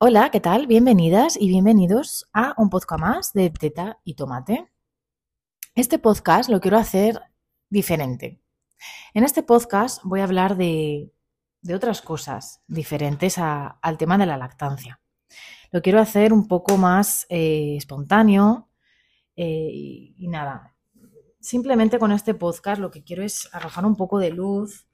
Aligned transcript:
Hola, 0.00 0.30
¿qué 0.30 0.38
tal? 0.38 0.68
Bienvenidas 0.68 1.36
y 1.36 1.48
bienvenidos 1.48 2.28
a 2.32 2.54
un 2.56 2.70
podcast 2.70 3.00
más 3.00 3.32
de 3.32 3.50
Teta 3.50 3.98
y 4.04 4.14
Tomate. 4.14 4.70
Este 5.74 5.98
podcast 5.98 6.48
lo 6.48 6.60
quiero 6.60 6.76
hacer 6.76 7.20
diferente. 7.68 8.40
En 9.12 9.24
este 9.24 9.42
podcast 9.42 10.00
voy 10.04 10.20
a 10.20 10.24
hablar 10.24 10.56
de, 10.56 11.10
otras 11.74 12.00
cosas 12.00 12.62
diferentes 12.68 13.38
al 13.38 13.98
tema 13.98 14.16
de 14.18 14.26
la 14.26 14.36
lactancia. 14.36 15.00
Lo 15.72 15.82
quiero 15.82 15.98
hacer 15.98 16.32
un 16.32 16.46
poco 16.46 16.76
más 16.76 17.26
eh, 17.28 17.74
espontáneo 17.76 18.68
eh, 19.34 19.68
y, 19.72 20.28
nada. 20.28 20.76
Simplemente 21.40 21.98
con 21.98 22.12
este 22.12 22.34
podcast 22.34 22.80
lo 22.80 22.92
que 22.92 23.02
quiero 23.02 23.24
es 23.24 23.48
arrojar 23.52 23.84
un 23.84 23.96
poco 23.96 24.20
de 24.20 24.30
luz 24.30 24.86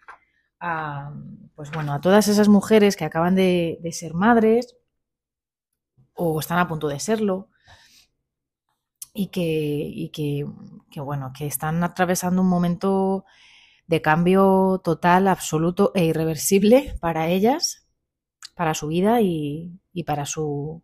a, 0.61 1.12
pues 1.55 1.71
bueno, 1.73 1.93
a 1.93 2.00
todas 2.00 2.27
esas 2.27 2.48
mujeres 2.48 2.96
que 2.96 3.05
acaban 3.05 3.34
de 3.34 3.79
ser 3.93 4.14
madres 4.14 4.79
o 6.14 6.41
están 6.41 6.59
a 6.59 6.68
punto 6.68 6.89
de 6.89 7.00
serlo 7.00 7.49
y 9.13 9.29
que, 9.29 10.11
que, 10.90 11.00
bueno, 11.00 11.32
que 11.37 11.46
están 11.46 11.82
atravesando 11.85 12.43
un 12.43 12.49
momento 12.49 13.25
de 13.87 14.03
cambio 14.03 14.81
total, 14.82 15.29
absoluto 15.29 15.93
e 15.95 16.04
irreversible 16.07 16.96
para 17.00 17.29
ellas, 17.29 17.87
para 18.57 18.75
su 18.75 18.89
vida 18.89 19.21
y, 19.21 19.81
para 20.04 20.27
su, 20.27 20.82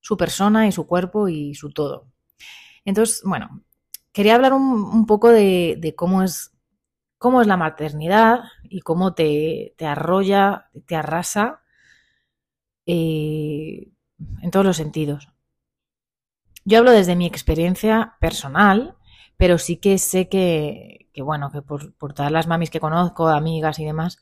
su, 0.00 0.16
persona 0.16 0.66
y 0.66 0.72
su 0.72 0.86
cuerpo 0.86 1.28
y 1.28 1.54
su 1.54 1.70
todo. 1.70 2.08
Entonces, 2.84 3.22
bueno, 3.24 3.62
quería 4.12 4.36
hablar 4.36 4.54
un, 4.54 5.06
poco 5.06 5.28
de, 5.28 5.94
cómo 5.96 6.22
es 6.22 6.52
cómo 7.18 7.42
es 7.42 7.46
la 7.46 7.58
maternidad 7.58 8.44
y 8.62 8.80
cómo 8.80 9.12
te, 9.12 9.74
te 9.76 9.84
arrolla, 9.84 10.70
te 10.86 10.96
arrasa 10.96 11.60
eh, 12.86 13.90
en 14.42 14.50
todos 14.50 14.66
los 14.66 14.76
sentidos. 14.76 15.28
Yo 16.64 16.78
hablo 16.78 16.90
desde 16.90 17.16
mi 17.16 17.26
experiencia 17.26 18.16
personal, 18.20 18.96
pero 19.36 19.58
sí 19.58 19.78
que 19.78 19.98
sé 19.98 20.28
que, 20.28 21.08
bueno, 21.16 21.50
que 21.50 21.62
por, 21.62 21.94
todas 22.14 22.30
las 22.30 22.46
mamis 22.46 22.70
que 22.70 22.80
conozco, 22.80 23.28
amigas 23.28 23.78
y 23.78 23.84
demás, 23.84 24.18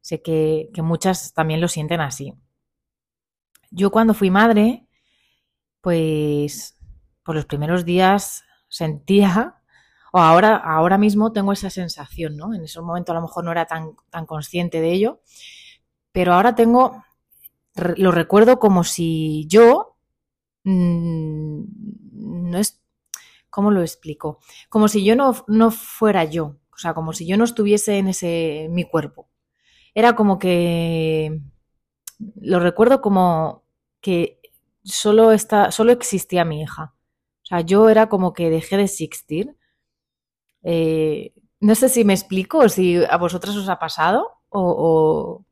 sé 0.00 0.22
que, 0.22 0.70
muchas 0.78 1.34
también 1.34 1.60
lo 1.60 1.68
sienten 1.68 2.00
así. 2.00 2.34
Yo 3.70 3.90
cuando 3.90 4.14
fui 4.14 4.30
madre, 4.30 4.86
pues 5.80 6.78
por 7.22 7.34
los 7.34 7.46
primeros 7.46 7.84
días 7.84 8.44
sentía, 8.68 9.56
o 10.12 10.18
ahora, 10.18 10.56
ahora 10.56 10.98
mismo 10.98 11.32
tengo 11.32 11.52
esa 11.52 11.70
sensación, 11.70 12.36
¿no? 12.36 12.54
En 12.54 12.64
ese 12.64 12.80
momento 12.80 13.12
a 13.12 13.14
lo 13.14 13.22
mejor 13.22 13.44
no 13.44 13.52
era 13.52 13.66
tan, 13.66 13.96
tan 14.10 14.26
consciente 14.26 14.80
de 14.80 14.92
ello, 14.92 15.20
pero 16.12 16.34
ahora 16.34 16.54
tengo 16.54 17.02
lo 17.74 18.10
recuerdo 18.12 18.58
como 18.58 18.84
si 18.84 19.46
yo 19.48 19.96
mm, 20.64 21.62
no 22.50 22.58
es 22.58 22.82
¿cómo 23.52 23.70
lo 23.70 23.82
explico? 23.82 24.38
Como 24.70 24.88
si 24.88 25.04
yo 25.04 25.14
no, 25.14 25.44
no, 25.46 25.70
fuera 25.70 26.24
yo, 26.24 26.56
o 26.72 26.78
sea, 26.78 26.94
como 26.94 27.12
si 27.12 27.26
yo 27.26 27.36
no 27.36 27.44
estuviese 27.44 27.98
en 27.98 28.08
ese 28.08 28.68
mi 28.70 28.84
cuerpo. 28.84 29.28
Era 29.94 30.16
como 30.16 30.38
que 30.38 31.40
lo 32.40 32.60
recuerdo 32.60 33.02
como 33.02 33.64
que 34.00 34.40
solo 34.84 35.32
está, 35.32 35.70
solo 35.70 35.92
existía 35.92 36.46
mi 36.46 36.62
hija. 36.62 36.94
O 37.42 37.46
sea, 37.46 37.60
yo 37.60 37.90
era 37.90 38.08
como 38.08 38.32
que 38.32 38.50
dejé 38.50 38.78
de 38.78 38.84
existir. 38.84 39.56
Eh, 40.62 41.34
no 41.60 41.74
sé 41.74 41.88
si 41.90 42.04
me 42.04 42.14
explico 42.14 42.68
si 42.70 43.04
a 43.04 43.16
vosotras 43.18 43.54
os 43.56 43.68
ha 43.68 43.78
pasado 43.78 44.30
o 44.48 45.44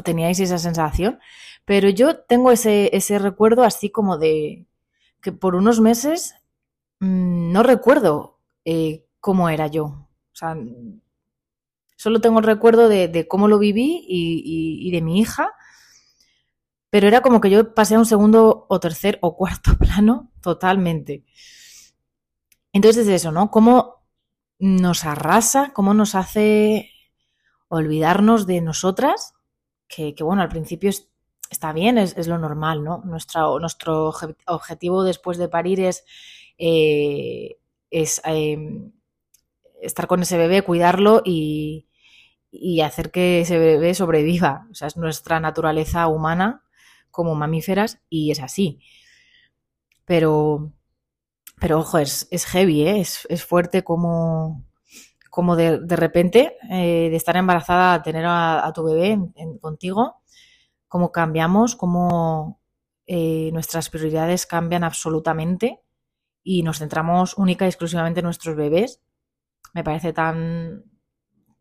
teníais 0.00 0.40
esa 0.40 0.56
sensación, 0.58 1.20
pero 1.64 1.90
yo 1.90 2.20
tengo 2.20 2.50
ese, 2.50 2.90
recuerdo 3.18 3.64
así 3.64 3.90
como 3.90 4.16
de 4.16 4.66
que 5.20 5.32
por 5.32 5.54
unos 5.54 5.80
meses 5.80 6.34
mm, 7.00 7.52
no 7.52 7.62
recuerdo 7.62 8.38
eh, 8.64 9.04
cómo 9.20 9.50
era 9.50 9.66
yo. 9.66 9.84
O 9.84 10.34
sea, 10.34 10.56
solo 11.96 12.20
tengo 12.20 12.38
el 12.38 12.46
recuerdo 12.46 12.88
de, 12.88 13.26
cómo 13.28 13.48
lo 13.48 13.58
viví 13.58 14.04
y, 14.08 14.90
de 14.90 15.02
mi 15.02 15.20
hija, 15.20 15.52
pero 16.90 17.06
era 17.06 17.20
como 17.20 17.40
que 17.40 17.50
yo 17.50 17.74
pasé 17.74 17.94
a 17.94 17.98
un 17.98 18.06
segundo 18.06 18.66
o 18.68 18.80
tercer 18.80 19.18
o 19.20 19.36
cuarto 19.36 19.76
plano 19.78 20.32
totalmente. 20.40 21.24
Entonces 22.72 23.06
es 23.06 23.14
eso, 23.14 23.32
¿no? 23.32 23.50
Cómo 23.50 24.06
nos 24.58 25.04
arrasa, 25.04 25.72
cómo 25.74 25.92
nos 25.92 26.14
hace 26.14 26.90
olvidarnos 27.68 28.46
de 28.46 28.60
nosotras 28.60 29.34
que, 29.94 30.14
bueno, 30.22 30.42
al 30.42 30.48
principio 30.48 30.90
está 31.50 31.72
bien, 31.72 31.98
es, 31.98 32.26
lo 32.26 32.38
normal, 32.38 32.82
¿no? 32.82 33.02
nuestro 33.04 34.12
objetivo 34.46 35.04
después 35.04 35.36
de 35.36 35.48
parir 35.48 35.80
es, 35.80 36.04
eh, 36.58 37.58
es 37.90 38.22
em, 38.24 38.92
estar 39.80 40.06
con 40.06 40.22
ese 40.22 40.38
bebé, 40.38 40.62
cuidarlo 40.62 41.22
y, 41.24 41.86
hacer 42.84 43.10
que 43.10 43.40
ese 43.40 43.58
bebé 43.58 43.94
sobreviva. 43.94 44.66
O 44.70 44.74
sea, 44.74 44.88
es 44.88 44.96
nuestra 44.96 45.40
naturaleza 45.40 46.06
humana 46.08 46.64
como 47.10 47.34
mamíferas 47.34 48.00
y 48.08 48.30
es 48.30 48.40
así. 48.40 48.80
Pero, 50.04 50.72
pero 51.60 51.80
ojo, 51.80 51.98
es, 51.98 52.28
es 52.30 52.46
heavy, 52.46 52.82
¿eh? 52.82 53.00
es, 53.00 53.44
fuerte 53.44 53.84
como, 53.84 54.64
como 55.32 55.56
de, 55.56 55.78
repente, 55.96 56.58
eh, 56.68 57.08
de 57.08 57.16
estar 57.16 57.38
embarazada 57.38 57.94
a 57.94 58.02
tener 58.02 58.26
a, 58.28 58.70
tu 58.74 58.84
bebé 58.84 59.18
contigo, 59.62 60.20
cómo 60.88 61.10
cambiamos, 61.10 61.74
cómo 61.74 62.60
eh, 63.06 63.48
nuestras 63.50 63.88
prioridades 63.88 64.44
cambian 64.44 64.84
absolutamente 64.84 65.80
y 66.42 66.62
nos 66.62 66.80
centramos 66.80 67.38
única 67.38 67.64
y 67.64 67.68
exclusivamente 67.68 68.20
en 68.20 68.24
nuestros 68.24 68.56
bebés. 68.56 69.00
Me 69.72 69.82
parece 69.82 70.12
tan, 70.12 70.84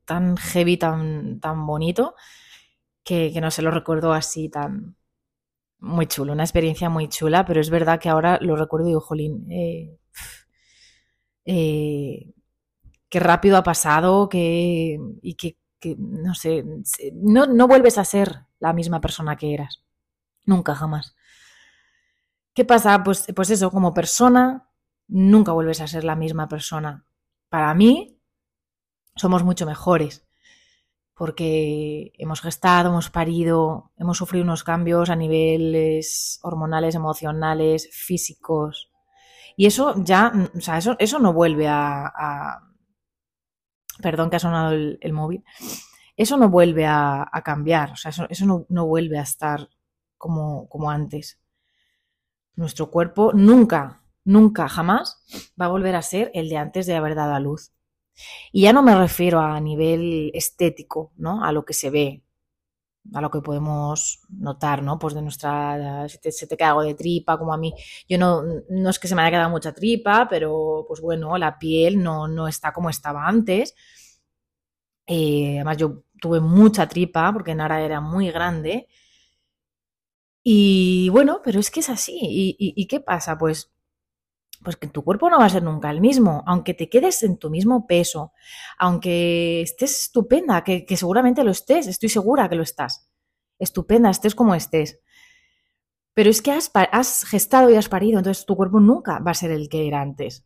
tan 0.03 0.35
heavy, 0.35 0.75
tan, 0.75 1.39
tan 1.39 1.65
bonito, 1.65 2.15
que, 3.05 3.31
no 3.39 3.51
se 3.51 3.61
lo 3.61 3.71
recuerdo 3.71 4.11
así 4.11 4.49
tan 4.49 4.97
muy 5.79 6.07
chulo, 6.07 6.33
una 6.33 6.43
experiencia 6.43 6.89
muy 6.89 7.07
chula, 7.07 7.45
pero 7.45 7.61
es 7.61 7.69
verdad 7.69 8.01
que 8.01 8.09
ahora 8.09 8.37
lo 8.41 8.57
recuerdo 8.57 8.87
y 8.87 8.89
digo, 8.89 8.99
jolín, 8.99 9.49
eh, 9.49 9.97
eh 11.45 12.33
qué 13.11 13.19
rápido 13.19 13.57
ha 13.57 13.63
pasado, 13.63 14.29
que, 14.29 14.97
y 15.21 15.35
que, 15.35 15.57
no 15.97 16.33
sé, 16.33 16.63
no, 17.13 17.45
no 17.45 17.67
vuelves 17.67 17.97
a 17.97 18.05
ser 18.05 18.45
la 18.59 18.71
misma 18.71 19.01
persona 19.01 19.35
que 19.35 19.53
eras. 19.53 19.83
Nunca, 20.45 20.73
jamás. 20.75 21.15
¿Qué 22.53 22.63
pasa? 22.63 23.03
Pues, 23.03 23.27
pues 23.35 23.49
eso, 23.49 23.69
como 23.69 23.93
persona, 23.93 24.69
nunca 25.09 25.51
vuelves 25.51 25.81
a 25.81 25.87
ser 25.87 26.05
la 26.05 26.15
misma 26.15 26.47
persona. 26.47 27.05
Para 27.49 27.73
mí, 27.73 28.17
somos 29.17 29.43
mucho 29.43 29.65
mejores, 29.65 30.25
porque 31.13 32.13
hemos 32.17 32.39
gestado, 32.39 32.91
hemos 32.91 33.09
parido, 33.09 33.91
hemos 33.97 34.17
sufrido 34.17 34.45
unos 34.45 34.63
cambios 34.63 35.09
a 35.09 35.17
niveles 35.17 36.39
hormonales, 36.43 36.95
emocionales, 36.95 37.89
físicos. 37.91 38.89
Y 39.57 39.65
eso 39.65 39.95
ya, 39.97 40.31
o 40.55 40.61
sea, 40.61 40.77
eso, 40.77 40.95
eso 40.97 41.19
no 41.19 41.33
vuelve 41.33 41.67
a 41.67 42.70
perdón 44.01 44.29
que 44.29 44.35
ha 44.37 44.39
sonado 44.39 44.71
el, 44.71 45.13
móvil, 45.13 45.43
eso 46.17 46.37
no 46.37 46.49
vuelve 46.49 46.85
a, 46.85 47.29
cambiar, 47.43 47.91
o 47.91 47.95
sea, 47.95 48.11
eso, 48.29 48.65
no, 48.69 48.85
vuelve 48.85 49.19
a 49.19 49.23
estar 49.23 49.69
como, 50.17 50.67
como 50.69 50.91
antes. 50.91 51.39
Nuestro 52.55 52.91
cuerpo 52.91 53.31
nunca, 53.33 54.03
nunca, 54.23 54.67
jamás 54.67 55.23
va 55.59 55.65
a 55.65 55.69
volver 55.69 55.95
a 55.95 56.01
ser 56.01 56.31
el 56.33 56.49
de 56.49 56.57
antes 56.57 56.85
de 56.85 56.95
haber 56.95 57.15
dado 57.15 57.33
a 57.33 57.39
luz. 57.39 57.71
Y 58.51 58.63
ya 58.63 58.73
no 58.73 58.83
me 58.83 58.95
refiero 58.95 59.39
a 59.39 59.59
nivel 59.59 60.31
estético, 60.33 61.11
¿no? 61.15 61.43
A 61.43 61.51
lo 61.51 61.65
que 61.65 61.73
se 61.73 61.89
ve, 61.89 62.23
a 63.13 63.21
lo 63.21 63.29
que 63.31 63.41
podemos 63.41 64.21
notar, 64.29 64.83
¿no? 64.83 64.99
Pues 64.99 65.13
de 65.13 65.21
nuestra, 65.21 66.07
se 66.07 66.47
te 66.47 66.57
queda 66.57 66.69
algo 66.69 66.83
de 66.83 66.93
tripa, 66.93 67.37
como 67.37 67.53
a 67.53 67.57
mí, 67.57 67.73
yo 68.07 68.17
no, 68.17 68.43
no 68.69 68.89
es 68.89 68.99
que 68.99 69.07
se 69.07 69.15
me 69.15 69.21
haya 69.21 69.31
quedado 69.31 69.49
mucha 69.49 69.73
tripa, 69.73 70.27
pero 70.29 70.85
pues 70.87 71.01
bueno, 71.01 71.37
la 71.37 71.57
piel 71.57 72.01
no, 72.01 72.27
no 72.27 72.47
está 72.47 72.71
como 72.73 72.89
estaba 72.89 73.27
antes. 73.27 73.75
Eh, 75.07 75.55
además 75.55 75.77
yo 75.77 76.03
tuve 76.21 76.39
mucha 76.39 76.87
tripa 76.87 77.33
porque 77.33 77.55
Nara 77.55 77.81
era 77.81 77.99
muy 78.01 78.31
grande. 78.31 78.87
Y 80.43 81.09
bueno, 81.09 81.41
pero 81.43 81.59
es 81.59 81.69
que 81.71 81.81
es 81.81 81.89
así. 81.89 82.17
¿Y, 82.57 82.87
qué 82.87 82.99
pasa? 82.99 83.37
Pues 83.37 83.70
pues 84.63 84.75
que 84.75 84.87
tu 84.87 85.03
cuerpo 85.03 85.29
no 85.29 85.39
va 85.39 85.45
a 85.45 85.49
ser 85.49 85.63
nunca 85.63 85.89
el 85.89 86.01
mismo, 86.01 86.43
aunque 86.45 86.73
te 86.73 86.89
quedes 86.89 87.23
en 87.23 87.37
tu 87.37 87.49
mismo 87.49 87.87
peso, 87.87 88.33
aunque 88.77 89.61
estés 89.61 90.03
estupenda, 90.03 90.63
que, 90.63 90.85
seguramente 90.95 91.43
lo 91.43 91.51
estés, 91.51 91.87
estoy 91.87 92.09
segura 92.09 92.49
que 92.49 92.55
lo 92.55 92.63
estás, 92.63 93.09
estupenda, 93.59 94.09
estés 94.09 94.35
como 94.35 94.55
estés. 94.55 94.99
Pero 96.13 96.29
es 96.29 96.41
que 96.41 96.51
has, 96.51 96.71
has 96.73 97.23
gestado 97.25 97.69
y 97.69 97.75
has 97.75 97.89
parido, 97.89 98.19
entonces 98.19 98.45
tu 98.45 98.55
cuerpo 98.55 98.79
nunca 98.79 99.19
va 99.19 99.31
a 99.31 99.35
ser 99.35 99.51
el 99.51 99.69
que 99.69 99.87
era 99.87 100.01
antes, 100.01 100.45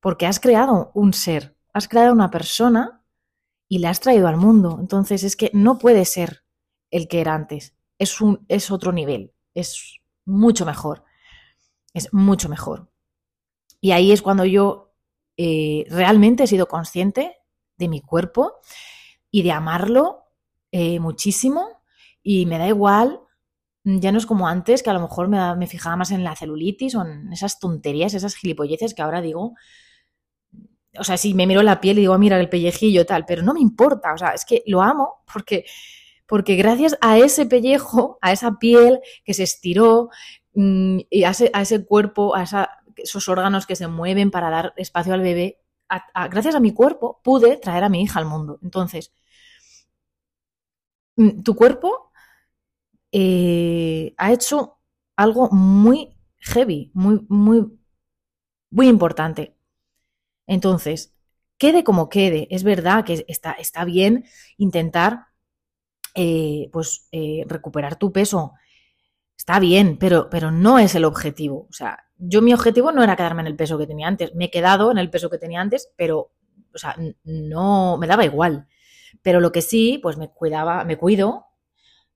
porque 0.00 0.26
has 0.26 0.40
creado 0.40 0.92
un 0.94 1.12
ser, 1.12 1.56
has 1.72 1.88
creado 1.88 2.12
una 2.12 2.30
persona 2.30 3.04
y 3.68 3.78
la 3.78 3.90
has 3.90 4.00
traído 4.00 4.28
al 4.28 4.36
mundo. 4.36 4.78
Entonces 4.80 5.24
es 5.24 5.36
que 5.36 5.50
no 5.52 5.78
puede 5.78 6.04
ser 6.04 6.44
el 6.90 7.08
que 7.08 7.20
era 7.20 7.34
antes, 7.34 7.74
es, 7.98 8.20
un, 8.20 8.44
es 8.48 8.70
otro 8.70 8.92
nivel, 8.92 9.32
es 9.54 10.00
mucho 10.24 10.64
mejor. 10.64 11.04
Es 11.94 12.12
mucho 12.12 12.48
mejor. 12.48 12.91
Y 13.82 13.90
ahí 13.90 14.12
es 14.12 14.22
cuando 14.22 14.44
yo 14.44 14.94
eh, 15.36 15.84
realmente 15.90 16.44
he 16.44 16.46
sido 16.46 16.68
consciente 16.68 17.36
de 17.76 17.88
mi 17.88 18.00
cuerpo 18.00 18.60
y 19.28 19.42
de 19.42 19.50
amarlo 19.50 20.22
eh, 20.70 21.00
muchísimo. 21.00 21.82
Y 22.22 22.46
me 22.46 22.58
da 22.58 22.68
igual, 22.68 23.20
ya 23.82 24.12
no 24.12 24.18
es 24.18 24.26
como 24.26 24.46
antes, 24.46 24.84
que 24.84 24.90
a 24.90 24.92
lo 24.92 25.00
mejor 25.00 25.26
me, 25.26 25.56
me, 25.56 25.66
fijaba 25.66 25.96
más 25.96 26.12
en 26.12 26.22
la 26.22 26.36
celulitis 26.36 26.94
o 26.94 27.02
en 27.04 27.32
esas 27.32 27.58
tonterías, 27.58 28.14
esas 28.14 28.36
gilipolleces 28.36 28.94
que 28.94 29.02
ahora 29.02 29.20
digo, 29.20 29.54
o 30.96 31.02
sea, 31.02 31.16
si 31.16 31.34
me 31.34 31.48
miro 31.48 31.64
la 31.64 31.80
piel 31.80 31.98
y 31.98 32.02
digo, 32.02 32.14
ah, 32.14 32.18
mira 32.18 32.38
el 32.38 32.48
pellejillo 32.48 33.04
tal, 33.04 33.24
pero 33.26 33.42
no 33.42 33.52
me 33.52 33.60
importa, 33.60 34.14
o 34.14 34.18
sea, 34.18 34.28
es 34.30 34.44
que 34.44 34.62
lo 34.66 34.80
amo 34.80 35.24
porque, 35.32 35.64
porque 36.26 36.54
gracias 36.54 36.96
a 37.00 37.18
ese 37.18 37.46
pellejo, 37.46 38.18
a 38.20 38.30
esa 38.30 38.60
piel 38.60 39.00
que 39.24 39.34
se 39.34 39.42
estiró 39.42 40.10
mm, 40.54 41.00
y 41.10 41.24
a 41.24 41.30
ese 41.30 41.84
cuerpo, 41.84 42.36
a 42.36 42.44
esa, 42.44 42.81
esos 42.96 43.28
órganos 43.28 43.66
que 43.66 43.76
se 43.76 43.88
mueven 43.88 44.30
para 44.30 44.50
dar 44.50 44.74
espacio 44.76 45.14
al 45.14 45.20
bebé, 45.22 45.58
gracias 46.30 46.54
a 46.54 46.60
mi 46.60 46.72
cuerpo 46.72 47.20
pude 47.22 47.56
traer 47.58 47.84
a 47.84 47.88
mi 47.88 48.02
hija 48.02 48.18
al 48.18 48.26
mundo. 48.26 48.58
Entonces, 48.62 49.12
mm, 51.16 51.42
tu 51.42 51.54
cuerpo 51.54 52.12
eh, 53.12 54.14
ha 54.16 54.32
hecho 54.32 54.78
algo 55.16 55.50
muy 55.50 56.16
heavy, 56.38 56.90
muy, 56.94 57.24
muy, 57.28 57.78
muy 58.70 58.88
importante. 58.88 59.56
Entonces, 60.46 61.14
quede 61.58 61.84
como 61.84 62.08
quede, 62.08 62.48
es 62.50 62.64
verdad 62.64 63.04
que 63.04 63.24
está, 63.28 63.52
está 63.52 63.84
bien 63.84 64.24
intentar 64.58 65.26
eh, 66.14 66.68
pues, 66.72 67.08
eh, 67.12 67.44
recuperar 67.46 67.96
tu 67.96 68.12
peso. 68.12 68.54
Está 69.42 69.58
bien, 69.58 69.96
pero, 69.98 70.30
pero 70.30 70.52
no 70.52 70.78
es 70.78 70.94
el 70.94 71.04
objetivo. 71.04 71.66
O 71.68 71.72
sea, 71.72 72.04
yo 72.16 72.42
mi 72.42 72.54
objetivo 72.54 72.92
no 72.92 73.02
era 73.02 73.16
quedarme 73.16 73.40
en 73.40 73.48
el 73.48 73.56
peso 73.56 73.76
que 73.76 73.88
tenía 73.88 74.06
antes. 74.06 74.32
Me 74.36 74.44
he 74.44 74.50
quedado 74.52 74.92
en 74.92 74.98
el 74.98 75.10
peso 75.10 75.30
que 75.30 75.38
tenía 75.38 75.60
antes, 75.60 75.90
pero, 75.96 76.30
o 76.72 76.78
sea, 76.78 76.94
no, 77.24 77.98
me 77.98 78.06
daba 78.06 78.24
igual. 78.24 78.68
Pero 79.20 79.40
lo 79.40 79.50
que 79.50 79.60
sí, 79.60 79.98
pues 80.00 80.16
me 80.16 80.30
cuidaba, 80.30 80.84
me 80.84 80.96
cuido 80.96 81.46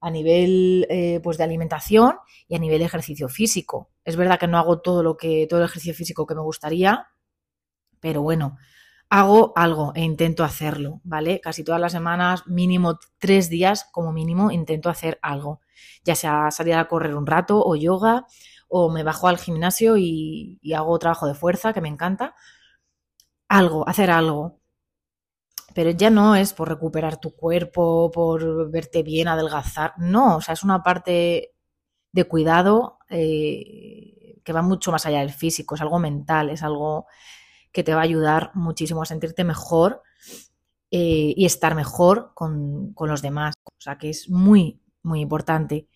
a 0.00 0.08
nivel 0.08 0.86
eh, 0.88 1.18
pues 1.20 1.36
de 1.36 1.42
alimentación 1.42 2.14
y 2.46 2.54
a 2.54 2.60
nivel 2.60 2.78
de 2.78 2.84
ejercicio 2.84 3.28
físico. 3.28 3.90
Es 4.04 4.14
verdad 4.14 4.38
que 4.38 4.46
no 4.46 4.58
hago 4.58 4.80
todo 4.80 5.02
lo 5.02 5.16
que, 5.16 5.48
todo 5.50 5.58
el 5.58 5.66
ejercicio 5.66 5.94
físico 5.94 6.28
que 6.28 6.36
me 6.36 6.42
gustaría, 6.42 7.08
pero 7.98 8.22
bueno, 8.22 8.56
hago 9.08 9.52
algo 9.56 9.92
e 9.94 10.02
intento 10.02 10.44
hacerlo, 10.44 11.00
¿vale? 11.04 11.40
Casi 11.40 11.64
todas 11.64 11.80
las 11.80 11.92
semanas, 11.92 12.46
mínimo 12.46 12.98
tres 13.18 13.48
días 13.48 13.88
como 13.92 14.12
mínimo, 14.12 14.50
intento 14.50 14.90
hacer 14.90 15.18
algo. 15.22 15.60
Ya 16.04 16.14
sea 16.14 16.50
salir 16.50 16.74
a 16.74 16.88
correr 16.88 17.14
un 17.14 17.26
rato 17.26 17.62
o 17.64 17.76
yoga, 17.76 18.26
o 18.68 18.90
me 18.90 19.02
bajo 19.02 19.28
al 19.28 19.38
gimnasio 19.38 19.96
y, 19.96 20.60
hago 20.74 20.98
trabajo 20.98 21.26
de 21.26 21.34
fuerza, 21.34 21.72
que 21.72 21.80
me 21.80 21.88
encanta. 21.88 22.34
Algo, 23.48 23.88
hacer 23.88 24.10
algo. 24.10 24.60
Pero 25.74 25.90
ya 25.90 26.10
no 26.10 26.36
es 26.36 26.52
por 26.54 26.68
recuperar 26.68 27.18
tu 27.20 27.34
cuerpo, 27.36 28.10
por 28.10 28.70
verte 28.70 29.02
bien, 29.02 29.28
adelgazar. 29.28 29.92
No, 29.98 30.36
o 30.36 30.40
sea, 30.40 30.54
es 30.54 30.62
una 30.62 30.82
parte 30.82 31.52
de 32.12 32.24
cuidado 32.24 32.98
eh, 33.10 34.40
que 34.44 34.52
va 34.52 34.62
mucho 34.62 34.90
más 34.92 35.06
allá 35.06 35.20
del 35.20 35.32
físico, 35.32 35.74
es 35.74 35.80
algo 35.82 35.98
mental, 35.98 36.50
es 36.50 36.62
algo 36.62 37.06
que 37.76 37.84
te 37.84 37.92
va 37.92 38.00
a 38.00 38.04
ayudar 38.04 38.52
muchísimo 38.54 39.02
a 39.02 39.04
sentirte 39.04 39.44
mejor 39.44 40.02
eh, 40.90 41.34
y 41.36 41.44
estar 41.44 41.74
mejor 41.74 42.32
con, 42.32 42.94
los 42.98 43.20
demás. 43.20 43.52
O 43.66 43.70
sea 43.78 43.98
que 43.98 44.08
es 44.08 44.30
muy, 44.30 44.80
muy 45.02 45.20
importante 45.20 45.86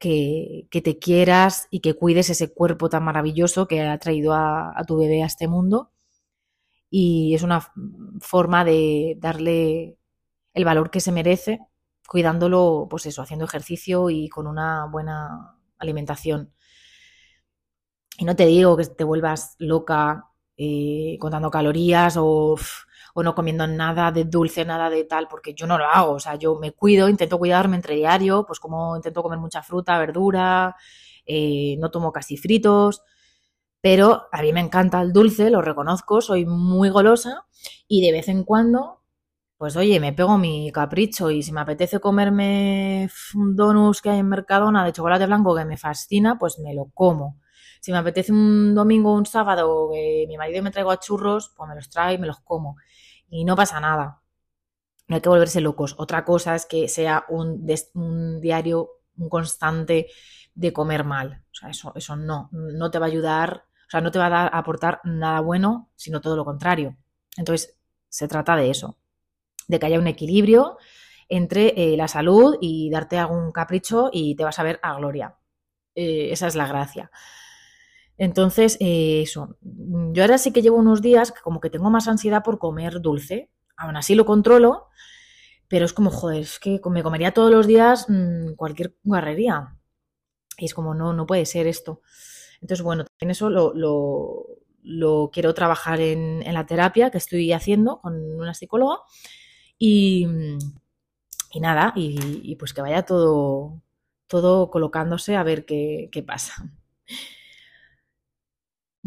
que, 0.00 0.66
te 0.68 0.98
quieras 0.98 1.68
y 1.70 1.78
que 1.78 1.94
cuides 1.94 2.30
ese 2.30 2.52
cuerpo 2.52 2.88
tan 2.88 3.04
maravilloso 3.04 3.68
que 3.68 3.82
ha 3.82 3.96
traído 3.98 4.34
a, 4.34 4.74
tu 4.84 4.98
bebé 4.98 5.22
a 5.22 5.26
este 5.26 5.46
mundo. 5.46 5.92
Y 6.90 7.36
es 7.36 7.44
una 7.44 7.60
forma 8.18 8.64
de 8.64 9.16
darle 9.20 9.96
el 10.54 10.64
valor 10.64 10.90
que 10.90 10.98
se 10.98 11.12
merece, 11.12 11.60
cuidándolo, 12.08 12.88
pues 12.90 13.06
eso, 13.06 13.22
haciendo 13.22 13.44
ejercicio 13.44 14.10
y 14.10 14.28
con 14.28 14.48
una 14.48 14.86
buena 14.86 15.56
alimentación. 15.78 16.52
Y 18.18 18.24
no 18.24 18.34
te 18.34 18.46
digo 18.46 18.76
que 18.76 18.86
te 18.86 19.04
vuelvas 19.04 19.54
loca 19.60 20.28
eh, 20.58 21.16
contando 21.20 21.50
calorías 21.50 22.16
o, 22.18 22.56
no 23.16 23.34
comiendo 23.34 23.66
nada 23.66 24.12
de 24.12 24.24
dulce, 24.24 24.64
nada 24.64 24.90
de 24.90 25.04
tal, 25.04 25.26
porque 25.28 25.54
yo 25.54 25.66
no 25.66 25.76
lo 25.78 25.86
hago. 25.86 26.12
O 26.12 26.20
sea, 26.20 26.36
yo 26.36 26.56
me 26.56 26.72
cuido, 26.72 27.08
intento 27.08 27.38
cuidarme 27.38 27.76
entre 27.76 27.96
diario, 27.96 28.44
pues 28.46 28.60
como 28.60 28.94
intento 28.96 29.22
comer 29.22 29.38
mucha 29.38 29.62
fruta, 29.62 29.98
verdura, 29.98 30.76
eh, 31.26 31.76
no 31.78 31.90
tomo 31.90 32.12
casi 32.12 32.36
fritos, 32.36 33.02
pero 33.80 34.28
a 34.32 34.42
mí 34.42 34.52
me 34.52 34.60
encanta 34.60 35.00
el 35.02 35.12
dulce, 35.12 35.50
lo 35.50 35.62
reconozco, 35.62 36.20
soy 36.20 36.46
muy 36.46 36.90
golosa 36.90 37.46
y 37.88 38.04
de 38.04 38.12
vez 38.12 38.28
en 38.28 38.44
cuando, 38.44 39.02
pues 39.56 39.76
oye, 39.76 40.00
me 40.00 40.12
pego 40.12 40.38
mi 40.38 40.70
capricho 40.72 41.30
y 41.30 41.42
si 41.42 41.52
me 41.52 41.60
apetece 41.60 42.00
comerme 42.00 43.08
un 43.34 43.56
donus 43.56 44.02
que 44.02 44.10
hay 44.10 44.18
en 44.20 44.28
Mercadona 44.28 44.84
de 44.84 44.92
chocolate 44.92 45.26
blanco 45.26 45.56
que 45.56 45.64
me 45.64 45.76
fascina, 45.76 46.38
pues 46.38 46.58
me 46.60 46.74
lo 46.74 46.86
como. 46.94 47.38
Si 47.80 47.92
me 47.92 47.98
apetece 47.98 48.32
un 48.32 48.74
domingo 48.74 49.12
o 49.12 49.16
un 49.16 49.26
sábado 49.26 49.90
que 49.92 50.24
mi 50.28 50.36
marido 50.36 50.62
me 50.62 50.70
traigo 50.70 50.90
a 50.90 50.98
churros, 51.00 51.52
pues 51.56 51.68
me 51.68 51.74
los 51.74 51.90
trae 51.90 52.14
y 52.14 52.18
me 52.18 52.26
los 52.26 52.40
como. 52.40 52.76
Y 53.28 53.44
no 53.44 53.56
pasa 53.56 53.80
nada. 53.80 54.22
No 55.08 55.16
hay 55.16 55.22
que 55.22 55.28
volverse 55.28 55.60
locos. 55.60 55.94
Otra 55.98 56.24
cosa 56.24 56.54
es 56.54 56.66
que 56.66 56.88
sea 56.88 57.24
un, 57.28 57.66
un 57.94 58.40
diario, 58.40 58.90
un 59.16 59.28
constante 59.28 60.08
de 60.54 60.72
comer 60.72 61.04
mal. 61.04 61.42
O 61.52 61.54
sea, 61.54 61.70
eso, 61.70 61.92
eso 61.96 62.16
no, 62.16 62.48
no 62.52 62.90
te 62.90 62.98
va 62.98 63.06
a 63.06 63.08
ayudar, 63.08 63.64
o 63.86 63.90
sea, 63.90 64.00
no 64.00 64.10
te 64.10 64.18
va 64.18 64.26
a, 64.26 64.30
dar, 64.30 64.54
a 64.54 64.58
aportar 64.58 65.00
nada 65.04 65.40
bueno, 65.40 65.90
sino 65.96 66.20
todo 66.20 66.36
lo 66.36 66.44
contrario. 66.44 66.96
Entonces, 67.36 67.78
se 68.08 68.28
trata 68.28 68.56
de 68.56 68.70
eso, 68.70 68.98
de 69.68 69.78
que 69.78 69.86
haya 69.86 69.98
un 69.98 70.06
equilibrio 70.06 70.78
entre 71.28 71.74
eh, 71.76 71.96
la 71.96 72.08
salud 72.08 72.56
y 72.60 72.90
darte 72.90 73.18
algún 73.18 73.52
capricho 73.52 74.10
y 74.12 74.34
te 74.34 74.44
vas 74.44 74.58
a 74.58 74.62
ver 74.62 74.80
a 74.82 74.94
gloria. 74.94 75.36
Eh, 75.94 76.28
esa 76.32 76.46
es 76.46 76.56
la 76.56 76.66
gracia. 76.66 77.10
Entonces, 78.18 78.76
eh, 78.80 79.22
eso, 79.22 79.56
yo 79.62 80.22
ahora 80.22 80.38
sí 80.38 80.52
que 80.52 80.60
llevo 80.60 80.76
unos 80.76 81.00
días 81.00 81.30
que 81.30 81.40
como 81.40 81.60
que 81.60 81.70
tengo 81.70 81.88
más 81.88 82.08
ansiedad 82.08 82.42
por 82.42 82.58
comer 82.58 83.00
dulce. 83.00 83.50
Aún 83.76 83.96
así 83.96 84.16
lo 84.16 84.26
controlo, 84.26 84.88
pero 85.68 85.84
es 85.84 85.92
como, 85.92 86.10
joder, 86.10 86.42
es 86.42 86.58
que 86.58 86.80
me 86.90 87.04
comería 87.04 87.32
todos 87.32 87.50
los 87.52 87.68
días 87.68 88.06
mm, 88.08 88.54
cualquier 88.56 88.96
guarrería. 89.04 89.76
Y 90.58 90.66
es 90.66 90.74
como, 90.74 90.94
no, 90.94 91.12
no 91.12 91.26
puede 91.26 91.46
ser 91.46 91.68
esto. 91.68 92.02
Entonces, 92.60 92.82
bueno, 92.82 93.04
también 93.04 93.30
eso 93.30 93.50
lo, 93.50 95.30
quiero 95.32 95.54
trabajar 95.54 96.00
en, 96.00 96.42
la 96.52 96.66
terapia 96.66 97.10
que 97.10 97.18
estoy 97.18 97.52
haciendo 97.52 98.00
con 98.00 98.14
una 98.40 98.54
psicóloga. 98.54 98.98
Y, 99.78 100.26
y 101.52 101.60
nada, 101.60 101.92
y, 101.94 102.56
pues 102.56 102.74
que 102.74 102.80
vaya 102.82 103.04
todo, 103.04 103.80
todo 104.26 104.70
colocándose 104.70 105.36
a 105.36 105.44
ver 105.44 105.64
qué 105.66 106.24
pasa. 106.26 106.54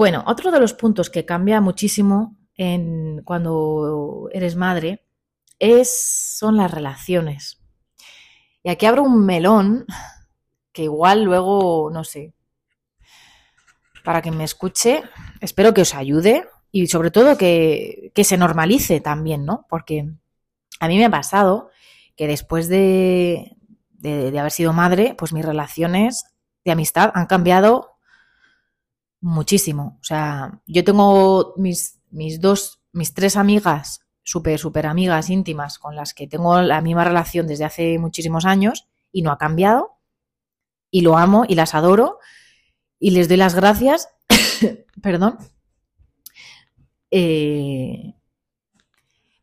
Bueno, 0.01 0.23
otro 0.25 0.49
de 0.49 0.59
los 0.59 0.73
puntos 0.73 1.11
que 1.11 1.25
cambia 1.25 1.61
muchísimo 1.61 2.35
en, 2.55 3.21
cuando 3.23 4.29
eres 4.31 4.55
madre 4.55 5.05
es, 5.59 6.35
son 6.39 6.57
las 6.57 6.71
relaciones. 6.71 7.61
Y 8.63 8.71
aquí 8.71 8.87
abro 8.87 9.03
un 9.03 9.23
melón 9.27 9.85
que 10.73 10.85
igual 10.85 11.23
luego, 11.23 11.91
no 11.93 12.03
sé, 12.03 12.33
para 14.03 14.23
que 14.23 14.31
me 14.31 14.43
escuche, 14.43 15.03
espero 15.39 15.71
que 15.71 15.81
os 15.81 15.93
ayude 15.93 16.47
y 16.71 16.87
sobre 16.87 17.11
todo 17.11 17.37
que, 17.37 18.11
que 18.15 18.23
se 18.23 18.37
normalice 18.37 19.01
también, 19.01 19.45
¿no? 19.45 19.67
Porque 19.69 20.09
a 20.79 20.87
mí 20.87 20.97
me 20.97 21.05
ha 21.05 21.11
pasado 21.11 21.69
que 22.15 22.25
después 22.25 22.67
de, 22.69 23.55
de, 23.91 24.31
de 24.31 24.39
haber 24.39 24.51
sido 24.51 24.73
madre, 24.73 25.13
pues 25.15 25.31
mis 25.31 25.45
relaciones 25.45 26.25
de 26.65 26.71
amistad 26.71 27.11
han 27.13 27.27
cambiado 27.27 27.90
muchísimo. 29.21 29.97
O 30.01 30.03
sea, 30.03 30.61
yo 30.65 30.83
tengo 30.83 31.53
mis, 31.57 31.99
mis 32.09 32.41
dos, 32.41 32.81
mis 32.91 33.13
tres 33.13 33.37
amigas, 33.37 34.01
súper, 34.23 34.59
súper 34.59 34.87
amigas 34.87 35.29
íntimas, 35.29 35.79
con 35.79 35.95
las 35.95 36.13
que 36.13 36.27
tengo 36.27 36.61
la 36.61 36.81
misma 36.81 37.03
relación 37.03 37.47
desde 37.47 37.65
hace 37.65 37.97
muchísimos 37.99 38.45
años 38.45 38.87
y 39.11 39.21
no 39.21 39.31
ha 39.31 39.37
cambiado. 39.37 39.97
Y 40.89 41.01
lo 41.01 41.17
amo 41.17 41.45
y 41.47 41.55
las 41.55 41.73
adoro 41.73 42.19
y 42.99 43.11
les 43.11 43.29
doy 43.29 43.37
las 43.37 43.55
gracias. 43.55 44.09
Perdón. 45.01 45.37
Eh, 47.11 48.13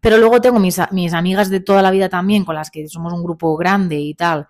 pero 0.01 0.19
luego 0.19 0.41
tengo 0.41 0.59
mis, 0.59 0.81
mis 0.93 1.13
amigas 1.13 1.51
de 1.51 1.61
toda 1.61 1.83
la 1.83 1.91
vida 1.91 2.09
también, 2.09 2.45
con 2.45 2.55
las 2.55 2.71
que 2.71 2.89
somos 2.89 3.13
un 3.13 3.23
grupo 3.23 3.57
grande 3.57 3.99
y 3.99 4.15
tal, 4.15 4.47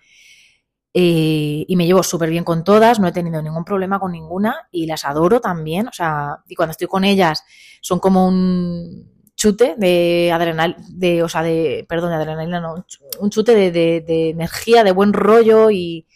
eh, 0.94 1.64
y 1.68 1.76
me 1.76 1.86
llevo 1.86 2.02
súper 2.02 2.30
bien 2.30 2.44
con 2.44 2.64
todas, 2.64 2.98
no 2.98 3.08
he 3.08 3.12
tenido 3.12 3.42
ningún 3.42 3.64
problema 3.64 4.00
con 4.00 4.12
ninguna 4.12 4.68
y 4.70 4.86
las 4.86 5.04
adoro 5.04 5.40
también. 5.40 5.88
O 5.88 5.92
sea, 5.92 6.38
y 6.48 6.54
cuando 6.54 6.72
estoy 6.72 6.86
con 6.86 7.04
ellas 7.04 7.44
son 7.80 8.00
como 8.00 8.26
un 8.26 9.18
chute 9.34 9.76
de 9.76 10.32
adrenalina, 10.32 10.84
de, 10.88 11.22
o 11.22 11.28
sea, 11.28 11.42
de, 11.42 11.86
perdón, 11.88 12.10
de 12.10 12.16
adrenalina, 12.16 12.60
no, 12.60 12.84
un 13.20 13.30
chute 13.30 13.54
de, 13.54 13.70
de, 13.70 14.30
energía, 14.30 14.82
de 14.82 14.90
buen 14.90 15.12
rollo 15.12 15.70
y, 15.70 16.06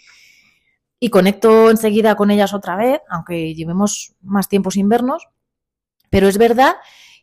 y 0.98 1.08
conecto 1.10 1.70
enseguida 1.70 2.16
con 2.16 2.30
ellas 2.30 2.52
otra 2.52 2.76
vez, 2.76 3.00
aunque 3.08 3.54
llevemos 3.54 4.14
más 4.22 4.48
tiempo 4.48 4.70
sin 4.72 4.88
vernos, 4.88 5.28
pero 6.10 6.28
es 6.28 6.36
verdad 6.36 6.76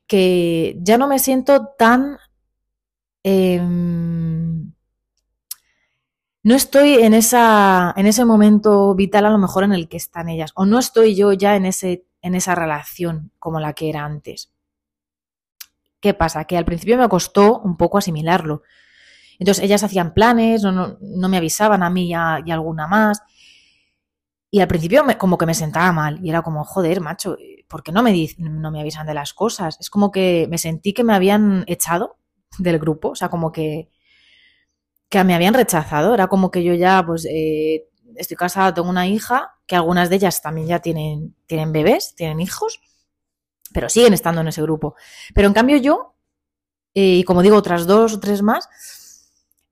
que 0.08 0.78
ya 0.82 0.98
no 0.98 1.08
me 1.08 1.20
siento 1.20 1.68
tan... 1.78 2.18
Em, 3.24 4.74
no 6.44 6.56
estoy 6.56 6.96
en, 6.96 7.14
esa, 7.14 7.94
en 7.98 8.08
ese 8.08 8.24
momento 8.26 8.96
vital 8.96 9.26
a 9.26 9.30
lo 9.30 9.38
mejor 9.38 9.64
en 9.64 9.74
el 9.74 9.90
que 9.90 9.98
están 9.98 10.30
ellas, 10.30 10.52
o 10.56 10.66
no 10.66 10.80
estoy 10.80 11.16
yo 11.16 11.34
ya 11.34 11.56
en, 11.56 11.66
ese, 11.66 12.06
en 12.22 12.36
esa 12.36 12.56
relación 12.56 13.32
como 13.40 13.60
la 13.60 13.74
que 13.74 13.90
era 13.90 14.06
antes. 14.06 14.52
¿Qué 16.00 16.14
pasa? 16.14 16.46
Que 16.46 16.58
al 16.58 16.66
principio 16.66 16.98
me 16.98 17.10
costó 17.10 17.60
un 17.60 17.76
poco 17.76 17.98
asimilarlo. 17.98 18.64
Entonces 19.38 19.64
ellas 19.64 19.84
hacían 19.84 20.14
planes, 20.14 20.64
no, 20.64 20.98
me 21.02 21.38
avisaban 21.38 21.84
a 21.84 21.90
mí 21.90 22.08
y 22.08 22.14
a, 22.14 22.36
alguna 22.36 22.88
más. 22.88 23.22
Y 24.52 24.62
al 24.62 24.68
principio 24.68 25.04
me, 25.04 25.18
como 25.18 25.38
que 25.38 25.46
me 25.46 25.54
sentaba 25.54 25.92
mal 25.92 26.20
y 26.24 26.30
era 26.30 26.42
como, 26.42 26.64
joder, 26.64 27.02
macho, 27.02 27.38
¿por 27.68 27.84
qué 27.84 27.92
no 27.92 28.02
me, 28.02 28.28
no 28.38 28.72
me 28.72 28.80
avisan 28.80 29.06
de 29.06 29.14
las 29.14 29.34
cosas? 29.34 29.78
Es 29.80 29.90
como 29.90 30.12
que 30.12 30.48
me 30.50 30.58
sentí 30.58 30.94
que 30.94 31.04
me 31.04 31.14
habían 31.14 31.66
echado 31.68 32.18
del 32.58 32.80
grupo, 32.80 33.10
o 33.10 33.16
sea, 33.16 33.30
como 33.30 33.52
que, 33.52 33.90
que 35.10 35.24
me 35.24 35.36
habían 35.36 35.54
rechazado. 35.54 36.14
Era 36.14 36.28
como 36.28 36.52
que 36.52 36.64
yo 36.64 36.74
ya, 36.74 37.04
pues, 37.06 37.26
eh, 37.26 37.88
estoy 38.16 38.38
casada, 38.38 38.74
tengo 38.74 38.90
una 38.90 39.08
hija, 39.08 39.56
que 39.66 39.76
algunas 39.76 40.10
de 40.10 40.18
ellas 40.18 40.42
también 40.42 40.68
ya 40.68 40.80
tienen, 40.80 41.36
tienen 41.48 41.72
bebés, 41.74 42.16
tienen 42.16 42.40
hijos, 42.40 42.80
pero 43.74 43.90
siguen 43.90 44.14
estando 44.14 44.42
en 44.42 44.48
ese 44.48 44.62
grupo. 44.62 44.96
Pero 45.34 45.48
en 45.48 45.54
cambio 45.54 45.78
yo, 45.78 46.16
eh, 46.94 47.18
y 47.18 47.24
como 47.24 47.42
digo, 47.42 47.58
otras 47.58 47.88
dos 47.88 48.14
o 48.14 48.20
tres 48.20 48.42
más, 48.42 48.70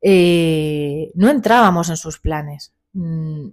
eh, 0.01 1.11
no 1.15 1.29
entrábamos 1.29 1.89
en 1.89 1.97
sus 1.97 2.19
planes. 2.19 2.73
Mm, 2.93 3.49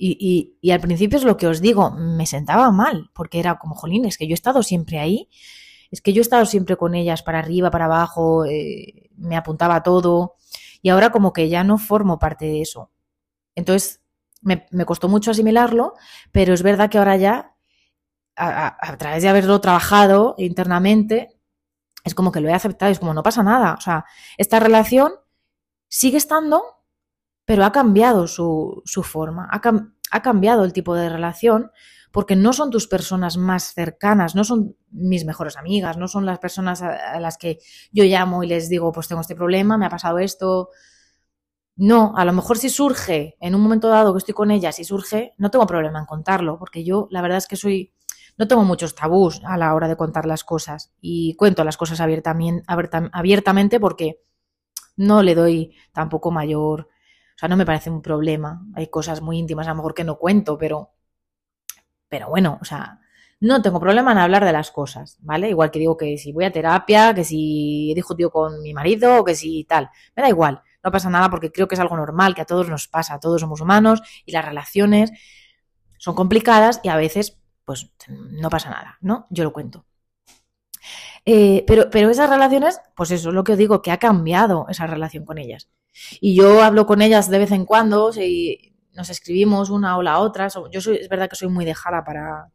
y, 0.00 0.56
y, 0.60 0.70
al 0.70 0.80
principio 0.80 1.18
es 1.18 1.24
lo 1.24 1.36
que 1.36 1.48
os 1.48 1.60
digo, 1.60 1.90
me 1.90 2.24
sentaba 2.26 2.70
mal, 2.70 3.10
porque 3.14 3.40
era 3.40 3.58
como, 3.58 3.74
jolín, 3.74 4.04
es 4.04 4.16
que 4.16 4.28
yo 4.28 4.32
he 4.32 4.34
estado 4.34 4.62
siempre 4.62 5.00
ahí, 5.00 5.28
es 5.90 6.00
que 6.00 6.12
yo 6.12 6.20
he 6.20 6.22
estado 6.22 6.46
siempre 6.46 6.76
con 6.76 6.94
ellas 6.94 7.24
para 7.24 7.40
arriba, 7.40 7.70
para 7.72 7.86
abajo, 7.86 8.44
me 9.16 9.36
apuntaba 9.36 9.82
todo, 9.82 10.36
y 10.82 10.90
ahora 10.90 11.10
como 11.10 11.32
que 11.32 11.48
ya 11.48 11.64
no 11.64 11.78
formo 11.78 12.18
parte 12.18 12.46
de 12.46 12.62
eso. 12.62 12.90
Entonces, 13.54 14.02
me, 14.40 14.66
me 14.70 14.84
costó 14.84 15.08
mucho 15.08 15.30
asimilarlo, 15.30 15.94
pero 16.32 16.54
es 16.54 16.62
verdad 16.62 16.90
que 16.90 16.98
ahora 16.98 17.16
ya, 17.16 17.54
a, 18.36 18.96
través 18.98 19.22
de 19.22 19.28
haberlo 19.28 19.60
trabajado 19.60 20.34
internamente, 20.38 21.40
es 22.04 22.14
como 22.14 22.30
que 22.30 22.40
lo 22.40 22.48
he 22.48 22.54
aceptado, 22.54 22.92
es 22.92 23.00
como 23.00 23.14
no 23.14 23.22
pasa 23.22 23.42
nada. 23.42 23.74
O 23.74 23.80
sea, 23.80 24.04
esta 24.36 24.60
relación 24.60 25.12
sigue 25.88 26.16
estando, 26.16 26.62
pero 27.44 27.64
ha 27.64 27.72
cambiado 27.72 28.26
su, 28.26 28.82
su 28.84 29.02
forma, 29.02 29.48
ha, 29.50 29.60
ha, 30.10 30.22
cambiado 30.22 30.64
el 30.64 30.72
tipo 30.72 30.94
de 30.94 31.08
relación, 31.08 31.72
porque 32.10 32.36
no 32.36 32.52
son 32.52 32.70
tus 32.70 32.86
personas 32.86 33.36
más 33.36 33.74
cercanas, 33.74 34.34
no 34.34 34.44
son 34.44 34.76
mis 34.90 35.24
mejores 35.24 35.56
amigas, 35.56 35.96
no 35.96 36.08
son 36.08 36.26
las 36.26 36.38
personas 36.38 36.82
a, 36.82 37.20
las 37.20 37.38
que 37.38 37.58
yo 37.92 38.04
llamo 38.04 38.42
y 38.42 38.46
les 38.46 38.68
digo, 38.68 38.92
pues 38.92 39.08
tengo 39.08 39.20
este 39.20 39.34
problema, 39.34 39.76
me 39.78 39.86
ha 39.86 39.90
pasado 39.90 40.18
esto. 40.18 40.70
No, 41.76 42.14
a 42.16 42.24
lo 42.24 42.32
mejor 42.32 42.58
si 42.58 42.70
surge 42.70 43.36
en 43.40 43.54
un 43.54 43.60
momento 43.60 43.88
dado 43.88 44.12
que 44.12 44.18
estoy 44.18 44.34
con 44.34 44.50
ellas, 44.50 44.76
si 44.76 44.84
surge, 44.84 45.34
no 45.38 45.50
tengo 45.50 45.66
problema 45.66 46.00
en 46.00 46.06
contarlo, 46.06 46.58
porque 46.58 46.82
yo 46.82 47.06
la 47.10 47.22
verdad 47.22 47.38
es 47.38 47.46
que 47.46 47.56
soy, 47.56 47.92
no 48.36 48.48
tengo 48.48 48.64
muchos 48.64 48.94
tabús 48.94 49.40
a 49.44 49.56
la 49.56 49.74
hora 49.74 49.86
de 49.86 49.96
contar 49.96 50.26
las 50.26 50.44
cosas 50.44 50.92
y 51.00 51.34
cuento 51.36 51.62
las 51.64 51.76
cosas 51.76 52.00
abiertamente 52.00 53.80
porque 53.80 54.20
no 54.96 55.22
le 55.22 55.34
doy 55.34 55.76
tampoco 55.92 56.30
mayor, 56.30 56.88
o 57.38 57.38
sea, 57.38 57.48
no 57.48 57.56
me 57.56 57.64
parece 57.64 57.88
un 57.88 58.02
problema. 58.02 58.66
Hay 58.74 58.88
cosas 58.88 59.22
muy 59.22 59.38
íntimas 59.38 59.68
a 59.68 59.70
lo 59.70 59.76
mejor 59.76 59.94
que 59.94 60.02
no 60.02 60.18
cuento, 60.18 60.58
pero, 60.58 60.90
pero 62.08 62.28
bueno, 62.28 62.58
o 62.60 62.64
sea, 62.64 63.00
no 63.40 63.62
tengo 63.62 63.80
problema 63.80 64.12
en 64.12 64.18
hablar 64.18 64.44
de 64.44 64.52
las 64.52 64.70
cosas, 64.70 65.18
¿vale? 65.20 65.48
Igual 65.48 65.70
que 65.70 65.78
digo 65.78 65.96
que 65.96 66.18
si 66.18 66.32
voy 66.32 66.44
a 66.44 66.52
terapia, 66.52 67.14
que 67.14 67.24
si 67.24 67.92
he 67.92 67.94
discutido 67.94 68.30
con 68.30 68.62
mi 68.62 68.74
marido 68.74 69.20
o 69.20 69.24
que 69.24 69.34
si 69.34 69.64
tal, 69.64 69.90
me 70.16 70.22
da 70.22 70.28
igual, 70.28 70.62
no 70.82 70.90
pasa 70.90 71.10
nada 71.10 71.30
porque 71.30 71.52
creo 71.52 71.68
que 71.68 71.74
es 71.74 71.80
algo 71.80 71.96
normal, 71.96 72.34
que 72.34 72.42
a 72.42 72.46
todos 72.46 72.68
nos 72.68 72.88
pasa, 72.88 73.20
todos 73.20 73.40
somos 73.40 73.60
humanos 73.60 74.02
y 74.24 74.32
las 74.32 74.44
relaciones 74.44 75.12
son 75.98 76.14
complicadas 76.14 76.80
y 76.82 76.88
a 76.88 76.96
veces 76.96 77.38
pues 77.64 77.90
no 78.06 78.48
pasa 78.48 78.70
nada, 78.70 78.98
¿no? 79.00 79.26
Yo 79.30 79.44
lo 79.44 79.52
cuento. 79.52 79.84
Eh, 81.26 81.64
pero, 81.66 81.90
pero 81.90 82.08
esas 82.08 82.30
relaciones, 82.30 82.80
pues 82.96 83.10
eso 83.10 83.28
es 83.28 83.34
lo 83.34 83.44
que 83.44 83.52
os 83.52 83.58
digo, 83.58 83.82
que 83.82 83.90
ha 83.90 83.98
cambiado 83.98 84.66
esa 84.70 84.86
relación 84.86 85.26
con 85.26 85.36
ellas. 85.36 85.68
Y 86.20 86.34
yo 86.34 86.62
hablo 86.62 86.86
con 86.86 87.02
ellas 87.02 87.28
de 87.28 87.38
vez 87.38 87.50
en 87.50 87.66
cuando, 87.66 88.10
y 88.16 88.67
nos 88.98 89.10
escribimos 89.10 89.70
una 89.70 89.96
o 89.96 90.02
la 90.02 90.18
otra. 90.18 90.48
Yo 90.72 90.80
soy, 90.80 90.96
es 90.96 91.08
verdad 91.08 91.30
que 91.30 91.36
soy 91.36 91.48
muy 91.48 91.64
dejada 91.64 92.04
para, 92.04 92.50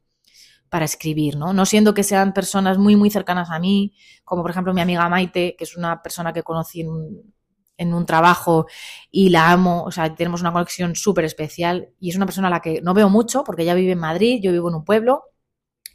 para 0.69 0.83
escribir, 0.83 1.37
¿no? 1.37 1.53
No 1.53 1.65
siendo 1.65 1.93
que 1.93 2.03
sean 2.03 2.33
personas 2.33 2.77
muy, 2.77 2.97
muy 2.97 3.09
cercanas 3.09 3.49
a 3.49 3.59
mí, 3.59 3.95
como 4.25 4.41
por 4.41 4.51
ejemplo 4.51 4.73
mi 4.73 4.81
amiga 4.81 5.07
Maite, 5.07 5.55
que 5.57 5.63
es 5.63 5.77
una 5.77 6.03
persona 6.03 6.33
que 6.33 6.43
conocí 6.43 6.81
en 6.81 7.93
un, 7.93 8.05
trabajo 8.05 8.67
y 9.09 9.29
la 9.29 9.51
amo, 9.51 9.83
o 9.83 9.91
sea, 9.91 10.13
tenemos 10.15 10.41
una 10.41 10.51
conexión 10.51 10.95
súper 10.95 11.25
especial 11.25 11.89
y 11.99 12.09
es 12.09 12.15
una 12.15 12.25
persona 12.25 12.47
a 12.47 12.51
la 12.51 12.61
que 12.61 12.81
no 12.81 12.93
veo 12.93 13.09
mucho 13.09 13.43
porque 13.43 13.63
ella 13.63 13.73
vive 13.73 13.93
en 13.93 13.99
Madrid, 13.99 14.39
yo 14.41 14.51
vivo 14.51 14.69
en 14.69 14.75
un 14.75 14.83
pueblo, 14.83 15.23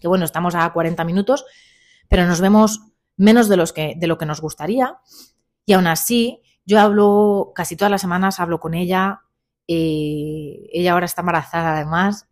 que 0.01 0.09
bueno, 0.09 0.25
estamos 0.25 0.55
a 0.55 0.73
40 0.73 1.05
minutos, 1.05 1.45
pero 2.09 2.27
nos 2.27 2.41
vemos 2.41 2.81
menos 3.17 3.49
de, 3.49 3.57
los 3.57 3.73
que, 3.73 3.95
de 3.97 4.07
lo 4.07 4.17
que 4.17 4.27
nos 4.27 4.41
gustaría. 4.41 4.99
Y 5.67 5.75
aún 5.75 5.87
así, 5.87 6.41
yo 6.65 6.81
hablo, 6.81 7.53
casi 7.55 7.77
todas 7.77 7.91
las 7.91 8.01
semanas 8.01 8.41
hablo 8.41 8.61
con 8.61 8.75
ella. 8.75 9.23
Eh, 9.69 10.69
ella 10.73 10.93
ahora 10.93 11.07
está 11.07 11.23
embarazada 11.23 11.77
además, 11.77 12.27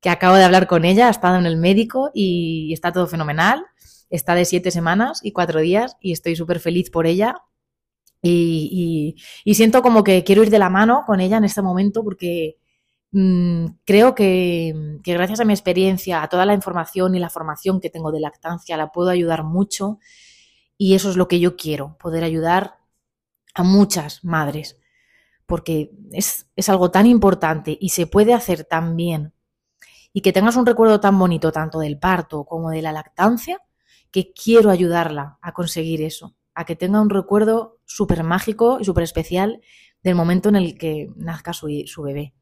que 0.00 0.10
acabo 0.10 0.36
de 0.36 0.44
hablar 0.44 0.66
con 0.66 0.84
ella, 0.84 1.08
ha 1.08 1.10
estado 1.10 1.36
en 1.38 1.46
el 1.46 1.56
médico 1.56 2.10
y 2.14 2.72
está 2.72 2.92
todo 2.92 3.06
fenomenal. 3.06 3.66
Está 4.10 4.34
de 4.34 4.44
siete 4.44 4.70
semanas 4.72 5.20
y 5.22 5.32
cuatro 5.32 5.60
días 5.60 5.96
y 6.00 6.12
estoy 6.12 6.34
súper 6.34 6.58
feliz 6.60 6.90
por 6.90 7.06
ella. 7.06 7.36
Y, 8.22 9.16
siento 9.54 9.82
como 9.82 10.04
que 10.04 10.24
quiero 10.24 10.42
ir 10.42 10.50
de 10.50 10.58
la 10.58 10.70
mano 10.70 11.04
con 11.06 11.20
ella 11.20 11.38
en 11.38 11.44
este 11.44 11.62
momento 11.62 12.02
porque 12.04 12.60
Mm, 13.12 13.66
creo 13.84 14.14
que, 14.14 14.72
gracias 15.04 15.40
a 15.40 15.44
mi 15.44 15.52
experiencia, 15.52 16.22
a 16.22 16.28
toda 16.28 16.46
la 16.46 16.54
información 16.54 17.14
y 17.14 17.18
la 17.18 17.30
formación 17.30 17.80
que 17.80 17.90
tengo 17.90 18.12
de 18.12 18.20
lactancia, 18.20 18.76
la 18.76 18.92
puedo 18.92 19.10
ayudar 19.10 19.42
mucho 19.44 19.98
y 20.78 20.94
eso 20.94 21.10
es 21.10 21.16
lo 21.16 21.28
que 21.28 21.40
yo 21.40 21.56
quiero, 21.56 21.96
poder 21.98 22.24
ayudar 22.24 22.78
a 23.54 23.62
muchas 23.64 24.24
madres, 24.24 24.78
porque 25.50 25.90
es, 26.12 26.48
es 26.54 26.68
algo 26.68 26.92
tan 26.92 27.06
importante 27.06 27.76
y 27.80 27.88
se 27.88 28.06
puede 28.06 28.34
hacer 28.34 28.62
tan 28.62 28.94
bien 28.94 29.34
y 30.12 30.20
que 30.20 30.32
tengas 30.32 30.54
un 30.54 30.64
recuerdo 30.64 31.00
tan 31.00 31.18
bonito 31.18 31.50
tanto 31.50 31.80
del 31.80 31.98
parto 31.98 32.44
como 32.44 32.70
de 32.70 32.82
la 32.82 32.92
lactancia, 32.92 33.60
que 34.12 34.32
quiero 34.32 34.70
ayudarla 34.70 35.38
a 35.42 35.52
conseguir 35.52 36.02
eso, 36.02 36.36
a 36.54 36.64
que 36.64 36.76
tenga 36.76 37.00
un 37.00 37.10
recuerdo 37.10 37.80
súper 37.84 38.22
mágico 38.22 38.78
y 38.80 38.84
súper 38.84 39.02
especial 39.02 39.60
del 40.04 40.14
momento 40.14 40.50
en 40.50 40.54
el 40.54 40.78
que 40.78 41.08
nazca 41.16 41.52
su, 41.52 41.68
su 41.86 42.02
bebé. 42.02 42.32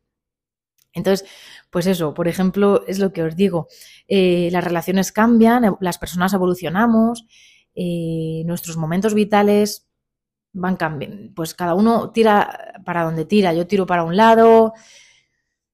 Entonces, 0.93 1.27
pues 1.71 1.87
eso, 1.87 2.13
por 2.13 2.29
ejemplo, 2.29 2.85
es 2.87 2.99
lo 2.99 3.15
que 3.15 3.23
os 3.23 3.37
digo, 3.37 3.69
eh, 4.07 4.51
las 4.53 4.65
relaciones 4.65 5.13
cambian, 5.13 5.77
las 5.81 5.97
personas 5.97 6.35
evolucionamos, 6.35 7.27
eh, 7.75 8.43
nuestros 8.45 8.77
momentos 8.77 9.15
vitales 9.15 9.88
van 10.53 10.77
cambiando, 10.77 11.33
pues 11.35 11.55
cada 11.55 11.75
uno 11.75 12.11
tira 12.11 12.75
para 12.85 13.05
donde 13.05 13.25
tira, 13.25 13.53
yo 13.53 13.67
tiro 13.67 13.87
para 13.87 14.05
un 14.05 14.17
lado, 14.17 14.75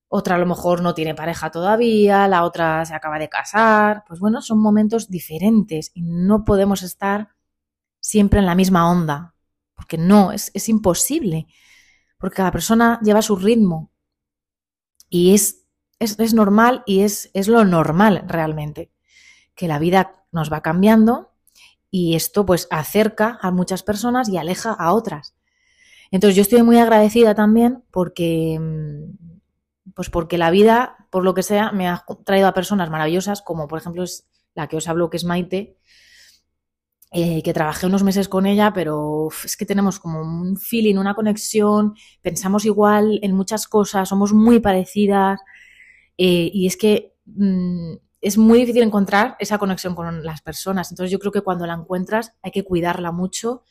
otra 0.09 0.37
a 0.37 0.39
lo 0.39 0.47
mejor 0.47 0.83
no 0.83 0.95
tiene 0.95 1.15
pareja 1.15 1.51
todavía, 1.51 2.29
la 2.29 2.45
otra 2.45 2.85
se 2.85 2.95
acaba 2.95 3.19
de 3.19 3.29
casar, 3.29 4.05
pues 4.07 4.21
bueno, 4.21 4.43
son 4.43 4.61
momentos 4.61 5.09
diferentes 5.09 5.91
y 5.95 6.03
no 6.03 6.45
podemos 6.45 6.83
estar 6.83 7.31
siempre 8.01 8.41
en 8.41 8.47
la 8.47 8.55
misma 8.55 8.91
onda, 8.91 9.35
porque 9.75 9.99
no, 9.99 10.33
es, 10.33 10.51
es 10.55 10.69
imposible, 10.69 11.47
porque 12.19 12.37
cada 12.37 12.53
persona 12.53 13.01
lleva 13.03 13.23
su 13.23 13.37
ritmo, 13.37 13.95
y 15.15 15.33
es, 15.33 15.65
es, 16.01 16.35
normal 16.35 16.83
y 16.87 17.03
es, 17.03 17.31
es 17.35 17.47
lo 17.47 17.65
normal 17.65 18.25
realmente, 18.27 18.91
que 19.55 19.69
la 19.69 19.79
vida 19.79 20.27
nos 20.33 20.53
va 20.53 20.61
cambiando 20.61 21.34
y 21.97 22.17
esto 22.17 22.45
pues 22.45 22.67
acerca 22.73 23.39
a 23.41 23.53
muchas 23.53 23.85
personas 23.85 24.29
y 24.29 24.37
aleja 24.37 24.73
a 24.73 24.93
otras. 24.93 25.37
Entonces 26.11 26.35
yo 26.35 26.43
estoy 26.43 26.65
muy 26.65 26.77
agradecida 26.77 27.37
también 27.37 27.85
porque 27.93 28.59
mm, 28.61 29.93
pues 29.95 30.11
porque 30.11 30.37
la 30.37 30.51
vida, 30.51 31.07
por 31.11 31.23
lo 31.23 31.35
que 31.35 31.45
sea, 31.45 31.71
me 31.71 31.87
ha 31.87 32.05
traído 32.25 32.49
a 32.49 32.53
personas 32.53 32.91
maravillosas, 32.91 33.43
como 33.43 33.69
por 33.69 33.79
ejemplo 33.79 34.03
es 34.03 34.27
la 34.57 34.67
que 34.67 34.77
os 34.77 34.89
hablo, 34.89 35.09
que 35.09 35.19
es 35.19 35.25
Maite, 35.25 35.79
eh, 37.13 37.45
que 37.45 37.55
trabajé 37.55 37.87
unos 37.87 38.03
meses 38.03 38.29
con 38.29 38.47
ella, 38.47 38.73
pero 38.73 39.29
es 39.45 39.57
que 39.57 39.65
tenemos 39.65 40.01
como 40.01 40.21
un 40.21 40.57
feeling, 40.57 40.97
una 40.97 41.15
conexión, 41.15 41.95
pensamos 42.23 42.65
igual 42.65 43.21
en 43.23 43.37
muchas 43.37 43.69
cosas, 43.69 44.09
somos 44.09 44.33
muy 44.33 44.59
parecidas 44.59 45.39
eh, 46.19 46.51
y 46.53 46.67
es 46.67 46.77
que 46.77 47.15
mm, 47.27 47.95
es 48.25 48.39
muy 48.39 48.59
difícil 48.61 48.83
encontrar 48.83 49.37
esa 49.39 49.59
conexión 49.59 49.95
con 49.95 50.25
las 50.25 50.41
personas. 50.41 50.91
Entonces 50.91 51.13
yo 51.13 51.19
creo 51.19 51.31
que 51.31 51.43
cuando 51.43 51.67
la 51.67 51.75
encuentras 51.75 52.33
hay 52.43 52.53
que 52.53 52.65
cuidarla 52.65 53.13
mucho 53.13 53.65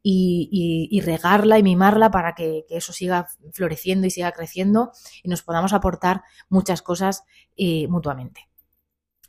y, 0.00 1.00
regarla 1.04 1.58
y 1.58 1.64
mimarla 1.64 2.10
para 2.10 2.36
que, 2.36 2.64
eso 2.70 2.92
siga 2.92 3.26
floreciendo 3.52 4.06
y 4.06 4.10
siga 4.10 4.30
creciendo 4.30 4.92
y 5.24 5.28
nos 5.28 5.42
podamos 5.42 5.72
aportar 5.72 6.22
muchas 6.48 6.80
cosas 6.80 7.24
eh, 7.56 7.88
mutuamente. 7.88 8.48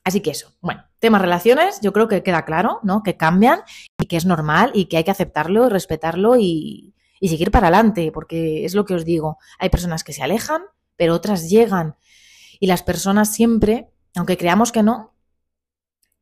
Así 0.04 0.22
que 0.22 0.30
eso, 0.30 0.54
bueno, 0.62 0.86
temas 1.00 1.22
relaciones, 1.22 1.82
yo 1.82 1.92
creo 1.92 2.08
que 2.08 2.22
queda 2.22 2.46
claro, 2.46 2.80
¿no? 2.84 3.02
Que 3.02 3.18
cambian 3.18 3.62
y 4.00 4.06
que 4.06 4.18
es 4.18 4.26
normal 4.26 4.72
y 4.76 4.86
que 4.86 4.98
hay 4.98 5.04
que 5.04 5.12
aceptarlo, 5.12 5.68
respetarlo 5.68 6.38
y, 6.38 6.94
y 7.20 7.30
seguir 7.30 7.50
para 7.50 7.68
adelante, 7.68 8.12
porque 8.12 8.66
es 8.66 8.76
lo 8.76 8.86
que 8.86 8.94
os 8.94 9.04
digo, 9.04 9.40
hay 9.58 9.70
personas 9.70 10.04
que 10.04 10.14
se 10.14 10.22
alejan, 10.22 10.62
pero 10.96 11.16
otras 11.16 11.50
llegan. 11.50 11.96
Y 12.60 12.68
las 12.68 12.84
personas 12.84 13.34
siempre, 13.34 13.90
aunque 14.16 14.38
creamos 14.38 14.72
que 14.72 14.84
no, 14.84 15.13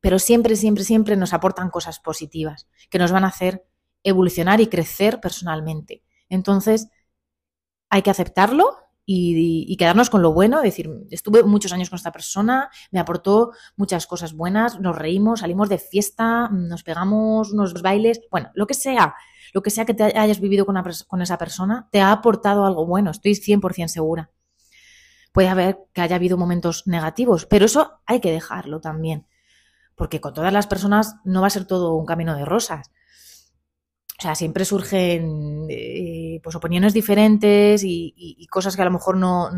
pero 0.00 0.18
siempre, 0.18 0.56
siempre, 0.56 0.84
siempre 0.84 1.16
nos 1.16 1.32
aportan 1.32 1.70
cosas 1.70 2.00
positivas 2.00 2.68
que 2.90 2.98
nos 2.98 3.12
van 3.12 3.24
a 3.24 3.28
hacer 3.28 3.66
evolucionar 4.02 4.60
y 4.60 4.68
crecer 4.68 5.20
personalmente. 5.20 6.04
Entonces, 6.28 6.88
hay 7.90 8.02
que 8.02 8.10
aceptarlo 8.10 8.76
y, 9.10 9.74
quedarnos 9.78 10.10
con 10.10 10.20
lo 10.20 10.34
bueno, 10.34 10.60
decir, 10.60 10.90
estuve 11.10 11.42
muchos 11.42 11.72
años 11.72 11.88
con 11.88 11.96
esta 11.96 12.12
persona, 12.12 12.68
me 12.90 13.00
aportó 13.00 13.52
muchas 13.74 14.06
cosas 14.06 14.34
buenas, 14.34 14.80
nos 14.80 14.96
reímos, 14.96 15.40
salimos 15.40 15.70
de 15.70 15.78
fiesta, 15.78 16.50
nos 16.50 16.82
pegamos 16.82 17.52
unos 17.52 17.80
bailes, 17.80 18.20
bueno, 18.30 18.50
lo 18.52 18.66
que 18.66 18.74
sea, 18.74 19.14
lo 19.54 19.62
que 19.62 19.70
sea 19.70 19.86
que 19.86 19.94
te 19.94 20.04
hayas 20.04 20.40
vivido 20.40 20.66
con, 20.66 20.76
con 21.06 21.22
esa 21.22 21.38
persona, 21.38 21.88
te 21.90 22.02
ha 22.02 22.12
aportado 22.12 22.66
algo 22.66 22.84
bueno, 22.84 23.10
estoy 23.10 23.32
100% 23.32 23.88
segura. 23.88 24.30
Puede 25.32 25.48
haber 25.48 25.78
que 25.92 26.00
haya 26.00 26.16
habido 26.16 26.36
momentos 26.36 26.86
negativos, 26.86 27.46
pero 27.46 27.66
eso 27.66 28.00
hay 28.06 28.20
que 28.20 28.32
dejarlo 28.32 28.80
también, 28.80 29.26
porque 29.94 30.20
con 30.20 30.34
todas 30.34 30.52
las 30.52 30.66
personas 30.66 31.16
no 31.24 31.40
va 31.40 31.48
a 31.48 31.50
ser 31.50 31.66
todo 31.66 31.94
un 31.94 32.06
camino 32.06 32.36
de 32.36 32.44
rosas. 32.44 32.90
O 34.18 34.22
sea, 34.22 34.34
siempre 34.34 34.64
surgen 34.64 35.66
eh, 35.68 36.40
pues 36.42 36.56
opiniones 36.56 36.92
diferentes 36.92 37.82
y, 37.84 38.46
cosas 38.50 38.74
que 38.74 38.82
a 38.82 38.86
lo 38.86 38.90
mejor 38.90 39.16
no, 39.16 39.50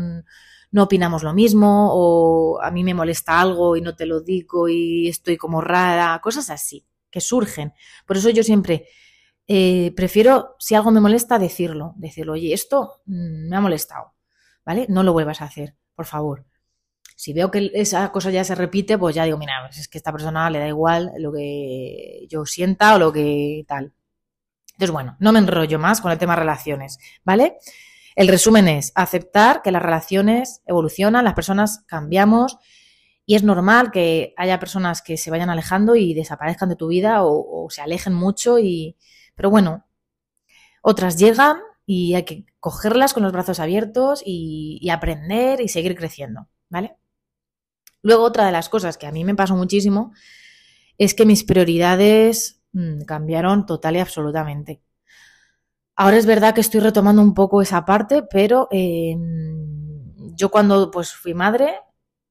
no 0.71 0.83
opinamos 0.83 1.23
lo 1.23 1.33
mismo, 1.33 1.89
o 1.93 2.61
a 2.61 2.71
mí 2.71 2.83
me 2.83 2.93
molesta 2.93 3.41
algo 3.41 3.75
y 3.75 3.81
no 3.81 3.95
te 3.95 4.05
lo 4.05 4.21
digo 4.21 4.69
y 4.69 5.07
estoy 5.07 5.37
como 5.37 5.61
rara, 5.61 6.19
cosas 6.23 6.49
así, 6.49 6.85
que 7.09 7.21
surgen. 7.21 7.73
Por 8.05 8.17
eso 8.17 8.29
yo 8.29 8.43
siempre 8.43 8.87
eh, 9.47 9.91
prefiero, 9.95 10.55
si 10.59 10.75
algo 10.75 10.91
me 10.91 11.01
molesta, 11.01 11.37
decirlo, 11.37 11.93
decirlo, 11.97 12.33
oye, 12.33 12.53
esto 12.53 13.01
mm, 13.05 13.49
me 13.49 13.55
ha 13.57 13.61
molestado, 13.61 14.13
¿vale? 14.65 14.85
No 14.89 15.03
lo 15.03 15.13
vuelvas 15.13 15.41
a 15.41 15.45
hacer, 15.45 15.75
por 15.95 16.05
favor. 16.05 16.45
Si 17.15 17.33
veo 17.33 17.51
que 17.51 17.71
esa 17.73 18.11
cosa 18.11 18.31
ya 18.31 18.43
se 18.43 18.55
repite, 18.55 18.97
pues 18.97 19.15
ya 19.15 19.25
digo, 19.25 19.37
mira, 19.37 19.53
pues 19.67 19.77
es 19.77 19.87
que 19.87 19.97
esta 19.97 20.11
persona 20.11 20.49
le 20.49 20.59
da 20.59 20.67
igual 20.67 21.11
lo 21.17 21.31
que 21.31 22.25
yo 22.29 22.45
sienta 22.45 22.95
o 22.95 22.99
lo 22.99 23.13
que 23.13 23.63
tal. 23.67 23.93
Entonces, 24.73 24.91
bueno, 24.91 25.17
no 25.19 25.31
me 25.31 25.39
enrollo 25.39 25.77
más 25.77 26.01
con 26.01 26.11
el 26.11 26.17
tema 26.17 26.35
relaciones, 26.35 26.97
¿vale? 27.23 27.57
El 28.15 28.27
resumen 28.27 28.67
es 28.67 28.91
aceptar 28.95 29.61
que 29.61 29.71
las 29.71 29.81
relaciones 29.81 30.61
evolucionan, 30.65 31.23
las 31.23 31.33
personas 31.33 31.83
cambiamos 31.85 32.57
y 33.25 33.35
es 33.35 33.43
normal 33.43 33.91
que 33.91 34.33
haya 34.37 34.59
personas 34.59 35.01
que 35.01 35.17
se 35.17 35.31
vayan 35.31 35.49
alejando 35.49 35.95
y 35.95 36.13
desaparezcan 36.13 36.69
de 36.69 36.75
tu 36.75 36.87
vida 36.87 37.19
o, 37.23 37.67
se 37.69 37.81
alejen 37.81 38.13
mucho 38.13 38.59
y... 38.59 38.97
Pero 39.35 39.49
bueno, 39.49 39.85
otras 40.81 41.17
llegan 41.17 41.59
y 41.91 42.15
hay 42.15 42.23
que 42.23 42.45
cogerlas 42.59 43.13
con 43.13 43.23
los 43.23 43.31
brazos 43.31 43.59
abiertos 43.59 44.21
y, 44.25 44.89
aprender 44.89 45.61
y 45.61 45.67
seguir 45.67 45.95
creciendo, 45.95 46.47
¿vale? 46.69 46.95
Luego, 48.01 48.23
otra 48.23 48.45
de 48.45 48.51
las 48.51 48.69
cosas 48.69 48.97
que 48.97 49.07
a 49.07 49.11
mí 49.11 49.23
me 49.23 49.35
pasó 49.35 49.55
muchísimo 49.55 50.13
es 50.97 51.13
que 51.13 51.25
mis 51.25 51.43
prioridades 51.43 52.61
Mm, 52.73 53.01
cambiaron 53.03 53.65
total 53.65 53.97
y 53.97 53.99
absolutamente. 53.99 54.81
Ahora 55.95 56.17
es 56.17 56.25
verdad 56.25 56.53
que 56.55 56.61
estoy 56.61 56.79
retomando 56.79 57.21
un 57.21 57.33
poco 57.33 57.61
esa 57.61 57.85
parte, 57.85 58.23
pero 58.23 58.67
em, 58.71 60.35
yo 60.35 60.49
cuando 60.49 60.89
pues 60.89 61.13
fui 61.13 61.33
madre, 61.33 61.79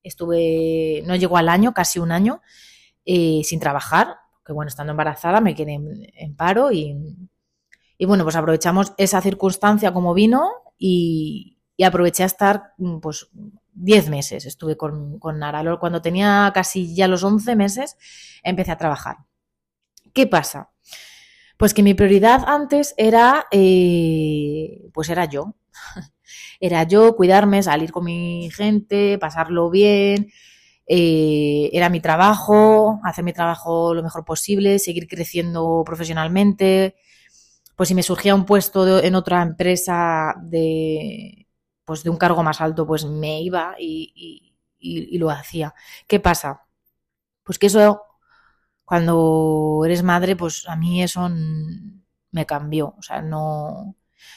estuve, 0.02 1.02
no 1.07 1.14
llegó 1.17 1.37
al 1.37 1.49
año, 1.49 1.73
casi 1.75 1.99
un 1.99 2.11
año, 2.12 2.42
eh, 3.05 3.42
sin 3.44 3.61
trabajar, 3.61 4.16
que 4.44 4.53
bueno, 4.53 4.68
estando 4.68 4.92
embarazada 4.92 5.40
me 5.40 5.55
quedé 5.55 5.75
en, 5.75 6.37
paro 6.37 6.73
y, 6.73 6.96
y, 8.00 8.06
bueno, 8.06 8.24
pues 8.24 8.34
aprovechamos 8.34 8.94
esa 8.96 9.20
circunstancia 9.20 9.92
como 9.92 10.14
vino 10.14 10.50
y, 10.78 11.58
aproveché 11.84 12.22
a 12.22 12.26
estar 12.26 12.72
mm, 12.78 13.00
pues 13.00 13.28
10 13.74 14.08
meses, 14.08 14.46
estuve 14.46 14.78
con, 14.78 15.18
con 15.18 15.38
Nara. 15.38 15.76
Cuando 15.78 16.00
tenía 16.00 16.50
casi 16.54 16.94
ya 16.94 17.08
los 17.08 17.22
11 17.22 17.56
meses, 17.56 17.98
empecé 18.42 18.72
a 18.72 18.78
trabajar. 18.78 19.18
¿Qué 20.14 20.26
pasa? 20.26 20.70
Pues 21.58 21.74
que 21.74 21.82
mi 21.82 21.92
prioridad 21.92 22.42
antes 22.46 22.94
era, 22.96 23.44
eh, 23.50 24.88
pues 24.94 25.10
era 25.10 25.26
yo. 25.26 25.56
era 26.60 26.84
yo, 26.84 27.14
cuidarme, 27.16 27.62
salir 27.62 27.92
con 27.92 28.06
mi 28.06 28.50
gente, 28.50 29.18
pasarlo 29.18 29.68
bien. 29.68 30.32
Eh, 30.86 31.68
era 31.74 31.90
mi 31.90 32.00
trabajo, 32.00 32.98
hacer 33.04 33.24
mi 33.24 33.34
trabajo 33.34 33.92
lo 33.92 34.02
mejor 34.02 34.24
posible, 34.24 34.78
seguir 34.78 35.06
creciendo 35.06 35.82
profesionalmente. 35.84 36.96
Pues 37.81 37.88
si 37.88 37.95
me 37.95 38.03
surgía 38.03 38.35
un 38.35 38.45
puesto 38.45 39.03
en 39.03 39.14
otra 39.14 39.40
empresa 39.40 40.35
de, 40.43 41.49
pues 41.87 42.05
de 42.05 42.11
un 42.11 42.19
cargo 42.19 42.43
más 42.43 42.61
alto, 42.61 42.87
pues 42.87 43.07
me 43.07 43.40
iba 43.40 43.75
y, 43.79 44.55
lo 45.19 45.31
hacía. 45.31 45.75
¿Qué 46.07 46.21
pasa? 46.21 46.66
Pues 47.43 47.59
que 47.59 47.69
eso 47.69 48.03
cuando 48.85 49.81
eres 49.87 50.03
madre, 50.03 50.37
pues 50.37 50.69
a 50.69 50.77
mí 50.77 51.03
eso 51.03 51.31
me 52.33 52.45
cambió. 52.45 52.97
O 52.99 53.03
sea, 53.03 53.23
no. 53.23 53.97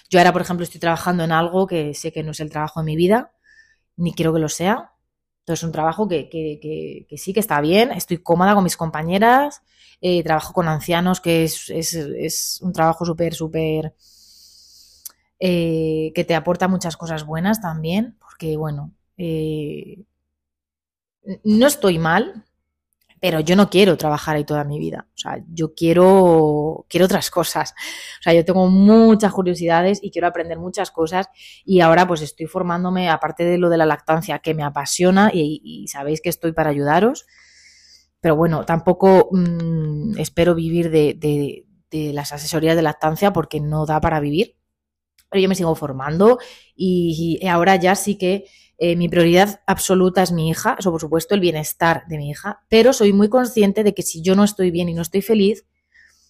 Yo 0.10 0.20
ahora, 0.20 0.32
por 0.32 0.42
ejemplo, 0.42 0.64
estoy 0.64 0.80
trabajando 0.80 1.26
en 1.26 1.34
algo 1.34 1.68
que 1.68 1.94
sé 1.94 2.14
que 2.14 2.24
no 2.24 2.32
es 2.32 2.40
el 2.40 2.50
trabajo 2.50 2.80
de 2.80 2.86
mi 2.86 2.96
vida, 2.96 3.34
ni 3.98 4.14
quiero 4.14 4.34
que 4.34 4.40
lo 4.40 4.48
sea. 4.48 4.94
Entonces, 5.40 5.60
es 5.60 5.64
un 5.66 5.74
trabajo 5.74 6.08
que, 6.08 6.30
sí, 7.18 7.34
que 7.34 7.40
está 7.42 7.60
bien, 7.60 7.92
estoy 7.92 8.20
cómoda 8.20 8.56
con 8.56 8.64
mis 8.64 8.78
compañeras, 8.78 9.64
eh, 10.06 10.22
trabajo 10.22 10.52
con 10.52 10.68
ancianos, 10.68 11.22
que 11.22 11.46
es, 11.46 12.60
un 12.62 12.74
trabajo 12.74 13.06
súper, 13.06 13.34
súper. 13.34 13.96
Eh, 15.40 16.12
que 16.14 16.26
te 16.26 16.36
aporta 16.36 16.68
muchas 16.68 16.98
cosas 16.98 17.26
buenas 17.26 17.62
también, 17.62 18.18
porque, 18.20 18.58
bueno, 18.58 18.92
eh, 19.18 20.04
no 21.46 21.68
estoy 21.68 22.00
mal, 22.00 22.44
pero 23.22 23.40
yo 23.40 23.56
no 23.56 23.70
quiero 23.70 23.96
trabajar 23.96 24.36
ahí 24.36 24.44
toda 24.44 24.66
mi 24.66 24.78
vida. 24.78 25.08
O 25.16 25.18
sea, 25.18 25.42
yo 25.48 25.74
quiero, 25.74 26.86
quiero 26.90 27.06
otras 27.06 27.30
cosas. 27.30 27.74
O 28.20 28.24
sea, 28.24 28.34
yo 28.34 28.44
tengo 28.44 28.68
muchas 28.68 29.32
curiosidades 29.32 30.04
y 30.04 30.12
quiero 30.12 30.28
aprender 30.28 30.60
muchas 30.60 30.92
cosas 30.92 31.30
y 31.64 31.80
ahora 31.80 32.06
pues 32.06 32.22
estoy 32.22 32.48
formándome, 32.48 33.10
aparte 33.10 33.46
de 33.46 33.58
lo 33.58 33.70
de 33.70 33.78
la 33.78 33.86
lactancia 33.86 34.40
que 34.40 34.54
me 34.54 34.64
apasiona 34.64 35.32
y, 35.34 35.86
sabéis 35.88 36.20
que 36.20 36.28
estoy 36.28 36.52
para 36.52 36.72
ayudaros, 36.72 37.26
pero 38.24 38.38
bueno, 38.38 38.64
tampoco 38.66 39.28
mm, 39.34 40.18
espero 40.18 40.56
vivir 40.56 40.90
de, 40.90 41.66
las 41.92 42.32
asesorías 42.32 42.78
de 42.78 42.82
lactancia 42.82 43.34
porque 43.34 43.60
no 43.60 43.86
da 43.86 44.00
para 44.00 44.22
vivir. 44.22 44.56
Pero 45.30 45.42
yo 45.42 45.50
me 45.50 45.56
sigo 45.56 45.76
formando 45.76 46.40
y 46.74 47.46
ahora 47.46 47.76
ya 47.76 47.96
sí 47.96 48.18
que 48.18 48.46
eh, 48.78 48.96
mi 48.96 49.10
prioridad 49.10 49.62
absoluta 49.68 50.24
es 50.24 50.32
mi 50.32 50.50
hija, 50.50 50.78
eso 50.80 50.90
por 50.90 51.02
supuesto, 51.02 51.36
el 51.36 51.42
bienestar 51.42 52.06
de 52.08 52.18
mi 52.18 52.30
hija, 52.30 52.62
pero 52.70 52.94
soy 52.94 53.12
muy 53.12 53.28
consciente 53.28 53.84
de 53.84 53.94
que 53.94 54.04
si 54.04 54.22
yo 54.22 54.38
no 54.38 54.46
estoy 54.46 54.72
bien 54.72 54.88
y 54.88 54.94
no 54.94 55.02
estoy 55.02 55.22
feliz, 55.22 55.66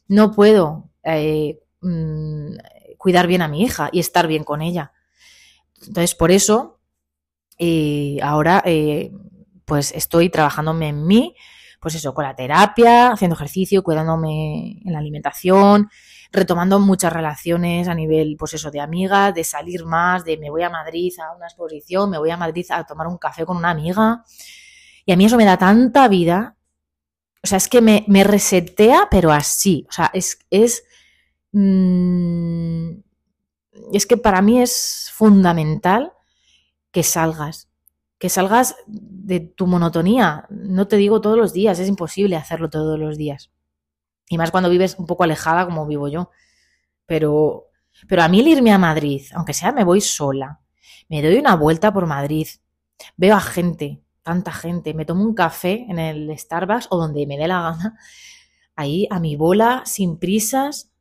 no 0.07 0.31
puedo 0.31 0.89
eh, 1.03 1.59
mm, 1.81 2.55
cuidar 2.97 3.27
bien 3.27 3.43
a 3.43 3.47
mi 3.47 3.61
hija 3.61 3.89
y 3.91 3.99
estar 3.99 4.25
bien 4.25 4.43
con 4.43 4.63
ella. 4.63 4.93
Entonces, 5.85 6.15
por 6.15 6.31
eso, 6.31 6.79
eh, 7.59 8.17
ahora, 8.23 8.63
pues 9.65 9.91
estoy 9.91 10.29
trabajándome 10.29 10.87
en 10.87 11.05
mí, 11.05 11.35
pues 11.83 11.95
eso, 11.95 12.13
con 12.13 12.23
la 12.23 12.33
terapia, 12.33 13.11
haciendo 13.11 13.35
ejercicio, 13.35 13.83
cuidándome 13.83 14.79
en 14.85 14.93
la 14.93 14.99
alimentación, 14.99 15.89
retomando 16.31 16.79
muchas 16.79 17.11
relaciones 17.11 17.89
a 17.89 17.93
nivel, 17.93 18.37
pues 18.39 18.53
eso, 18.53 18.71
de 18.71 18.79
amigas, 18.79 19.35
de 19.35 19.43
salir 19.43 19.83
más, 19.83 20.23
de 20.23 20.37
me 20.37 20.49
voy 20.49 20.63
a 20.63 20.69
Madrid 20.69 21.11
a 21.19 21.35
una 21.35 21.45
exposición, 21.45 22.09
me 22.09 22.17
voy 22.17 22.29
a 22.29 22.37
Madrid 22.37 22.65
a 22.69 22.85
tomar 22.85 23.07
un 23.07 23.17
café 23.17 23.45
con 23.45 23.57
una 23.57 23.71
amiga. 23.71 24.23
Y 25.05 25.11
a 25.11 25.17
mí 25.17 25.25
eso 25.25 25.35
me 25.35 25.43
da 25.43 25.57
tanta 25.57 26.07
vida. 26.07 26.55
O 27.43 27.47
sea, 27.47 27.57
es 27.57 27.67
que 27.67 27.81
me, 27.81 28.23
resetea, 28.23 29.09
pero 29.11 29.33
así. 29.33 29.85
O 29.89 29.91
sea, 29.91 30.09
es, 30.13 30.39
es, 30.49 30.85
mm, 31.51 32.91
es 33.91 34.05
que 34.05 34.15
para 34.15 34.41
mí 34.41 34.61
es 34.61 35.11
fundamental 35.13 36.13
que 36.91 37.03
salgas, 37.03 37.67
que 38.23 38.29
salgas 38.29 38.77
de 38.87 39.41
tu 39.41 39.67
monotonía. 39.67 40.47
No 40.49 40.87
te 40.87 40.95
digo 40.95 41.19
todos 41.19 41.37
los 41.37 41.51
días, 41.51 41.77
es 41.79 41.89
imposible 41.89 42.37
hacerlo 42.37 42.69
todos 42.69 42.97
los 42.97 43.17
días. 43.17 43.51
Y 44.29 44.37
más 44.37 44.49
cuando 44.49 44.69
vives 44.69 44.95
un 44.97 45.07
poco 45.07 45.25
alejada 45.25 45.65
como 45.65 45.85
vivo 45.85 46.07
yo. 46.07 46.31
Pero, 47.05 47.65
pero 48.07 48.23
a 48.23 48.29
mí 48.29 48.39
el 48.39 48.47
irme 48.47 48.71
a 48.71 48.77
Madrid, 48.77 49.23
aunque 49.33 49.53
sea 49.53 49.73
me 49.73 49.83
voy 49.83 49.99
sola, 49.99 50.61
me 51.09 51.21
doy 51.21 51.35
una 51.35 51.57
vuelta 51.57 51.91
por 51.91 52.05
Madrid, 52.05 52.47
veo 53.17 53.35
a 53.35 53.41
gente, 53.41 54.01
tanta 54.21 54.53
gente, 54.53 54.93
me 54.93 55.03
tomo 55.03 55.21
un 55.25 55.35
café 55.35 55.85
en 55.89 55.99
el 55.99 56.39
Starbucks 56.39 56.87
o 56.91 56.97
donde 56.97 57.27
me 57.27 57.37
dé 57.37 57.49
la 57.49 57.61
gana, 57.61 57.99
ahí 58.77 59.05
a 59.11 59.19
mi 59.19 59.35
bola, 59.35 59.81
sin 59.85 60.17
prisas, 60.17 60.93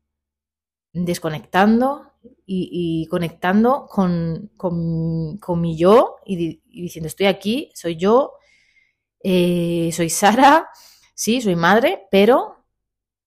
desconectando 0.93 2.12
y, 2.47 3.07
conectando 3.11 3.87
con, 3.87 4.51
con, 4.57 5.61
mi 5.61 5.77
yo 5.77 6.17
y, 6.25 6.61
diciendo, 6.69 7.09
estoy 7.09 7.27
aquí, 7.27 7.71
soy 7.75 7.97
yo, 7.97 8.35
eh, 9.23 9.91
soy 9.93 10.11
Sara, 10.11 10.69
sí, 11.15 11.41
soy 11.41 11.57
madre, 11.57 12.07
pero 12.11 12.65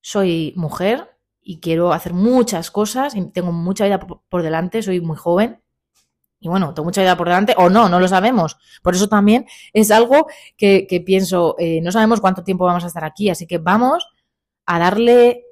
soy 0.01 0.53
mujer 0.55 1.17
y 1.41 1.59
quiero 1.59 1.93
hacer 1.93 2.13
muchas 2.13 2.71
cosas 2.71 3.15
y 3.15 3.31
tengo 3.31 3.51
mucha 3.51 3.85
vida 3.85 3.99
por 3.99 4.43
delante, 4.43 4.81
soy 4.81 5.01
muy 5.01 5.17
joven. 5.17 5.61
Y 6.39 6.47
bueno, 6.47 6.73
tengo 6.73 6.85
mucha 6.85 7.01
vida 7.01 7.17
por 7.17 7.27
delante 7.27 7.55
o 7.57 7.69
no, 7.69 7.89
no 7.89 7.99
lo 7.99 8.07
sabemos. 8.07 8.57
Por 8.83 8.93
eso 8.93 9.07
también 9.07 9.47
es 9.73 9.89
algo 9.89 10.27
que, 10.57 11.03
pienso, 11.05 11.55
eh, 11.57 11.81
no 11.81 11.91
sabemos 11.91 12.21
cuánto 12.21 12.43
tiempo 12.43 12.65
vamos 12.65 12.83
a 12.83 12.87
estar 12.87 13.03
aquí, 13.03 13.29
así 13.29 13.47
que 13.47 13.57
vamos 13.57 14.07
a 14.67 14.77
darle 14.77 15.44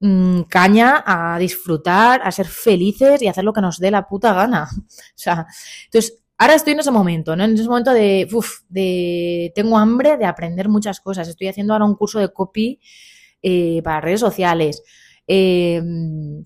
Mm, 0.00 0.42
caña 0.42 1.02
a 1.04 1.38
disfrutar, 1.40 2.20
a 2.22 2.30
ser 2.30 2.46
felices 2.46 3.20
y 3.20 3.26
hacer 3.26 3.42
lo 3.42 3.52
que 3.52 3.60
nos 3.60 3.78
dé 3.78 3.90
la 3.90 4.06
puta 4.06 4.32
gana. 4.32 4.68
O 5.16 5.20
sea, 5.20 5.46
entonces, 5.86 6.22
ahora 6.38 6.54
estoy 6.54 6.74
en 6.74 6.80
ese 6.80 6.90
momento, 6.92 7.34
¿no? 7.36 7.44
En 7.44 7.54
ese 7.54 7.68
momento 7.68 7.92
de, 7.92 8.28
uf, 8.32 8.60
de, 8.68 9.52
tengo 9.54 9.76
hambre 9.76 10.16
de 10.16 10.24
aprender 10.26 10.68
muchas 10.68 11.00
cosas. 11.00 11.28
Estoy 11.28 11.48
haciendo 11.48 11.72
ahora 11.72 11.84
un 11.84 11.96
curso 11.96 12.20
de 12.20 12.32
copy 12.32 12.80
eh, 13.42 13.82
para 13.82 14.00
redes 14.00 14.20
sociales. 14.20 14.82
Em, 15.26 16.44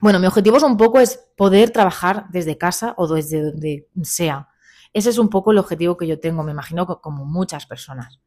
bueno, 0.00 0.18
mi 0.20 0.26
objetivo 0.26 0.56
es 0.58 0.62
un 0.62 0.76
poco 0.76 1.00
es 1.00 1.18
poder 1.36 1.70
trabajar 1.70 2.26
desde 2.30 2.58
casa 2.58 2.94
o 2.98 3.08
desde 3.08 3.42
donde 3.42 3.88
sea. 4.02 4.48
Ese 4.92 5.10
es 5.10 5.18
un 5.18 5.30
poco 5.30 5.52
el 5.52 5.58
objetivo 5.58 5.96
que 5.96 6.06
yo 6.06 6.20
tengo, 6.20 6.42
me 6.42 6.52
imagino 6.52 6.86
que 6.86 6.94
como 7.00 7.24
muchas 7.24 7.66
personas. 7.66 8.20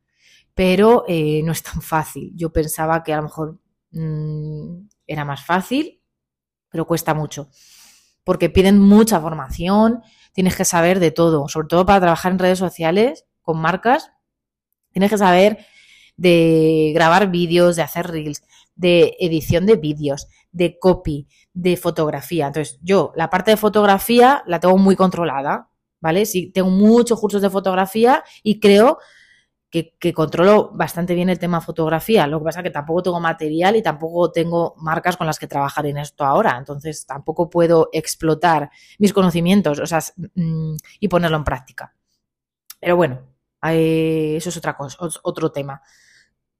Pero 0.55 1.05
eh, 1.07 1.41
no 1.43 1.51
es 1.51 1.63
tan 1.63 1.81
fácil. 1.81 2.31
Yo 2.35 2.51
pensaba 2.51 3.03
que 3.03 3.13
a 3.13 3.17
lo 3.17 3.23
mejor 3.23 3.59
Mm, 3.95 4.87
era 5.07 5.23
más 5.25 5.43
fácil, 5.45 6.01
pero 6.69 6.85
cuesta 6.85 7.13
mucho. 7.13 7.49
Porque 8.23 8.49
piden 8.49 8.79
mucha 8.79 9.21
formación, 9.21 10.03
tienes 10.33 10.55
que 10.55 10.65
saber 10.65 10.99
de 10.99 11.11
todo, 11.11 11.47
sobre 11.47 11.67
todo 11.67 11.85
para 11.85 12.01
trabajar 12.01 12.33
en 12.33 12.39
redes 12.39 12.59
sociales 12.59 13.25
con 13.41 13.57
marcas. 13.57 14.11
Tienes 14.91 15.09
que 15.09 15.17
saber 15.17 15.65
de 16.17 16.91
grabar 16.93 17.31
vídeos, 17.31 17.77
de 17.77 17.83
hacer 17.83 18.07
reels, 18.07 18.43
de 18.75 19.15
edición 19.19 19.65
de 19.65 19.77
vídeos, 19.77 20.27
de 20.51 20.77
copy, 20.77 21.27
de 21.53 21.77
fotografía. 21.77 22.47
Entonces, 22.47 22.79
yo 22.81 23.13
la 23.15 23.29
parte 23.29 23.51
de 23.51 23.57
fotografía 23.57 24.43
la 24.45 24.59
tengo 24.59 24.77
muy 24.77 24.97
controlada, 24.97 25.69
¿vale? 26.01 26.25
Sí, 26.25 26.51
tengo 26.51 26.69
muchos 26.69 27.19
cursos 27.19 27.41
de 27.41 27.49
fotografía 27.49 28.23
y 28.43 28.59
creo 28.59 28.99
que, 29.83 30.13
controlo 30.13 30.71
bastante 30.73 31.13
bien 31.13 31.29
el 31.29 31.39
tema 31.39 31.61
fotografía. 31.61 32.27
Lo 32.27 32.39
que 32.39 32.45
pasa 32.45 32.59
es 32.59 32.63
que 32.63 32.71
tampoco 32.71 33.03
tengo 33.03 33.19
material 33.19 33.75
y 33.75 33.81
tampoco 33.81 34.31
tengo 34.31 34.75
marcas 34.77 35.17
con 35.17 35.27
las 35.27 35.39
que 35.39 35.47
trabajar 35.47 35.85
en 35.85 35.97
esto 35.97 36.23
ahora. 36.23 36.57
Entonces 36.57 37.05
tampoco 37.05 37.49
puedo 37.49 37.89
explotar 37.91 38.69
mis 38.99 39.13
conocimientos 39.13 39.79
o 39.79 39.85
sea, 39.85 39.99
mm, 40.35 40.75
y 40.99 41.07
ponerlo 41.07 41.37
en 41.37 41.43
práctica. 41.43 41.93
Pero 42.79 42.95
bueno, 42.95 43.21
eh, 43.63 44.35
eso 44.37 44.49
es 44.49 44.57
otra 44.57 44.77
cosa, 44.77 44.97
otro 45.23 45.51
tema. 45.51 45.81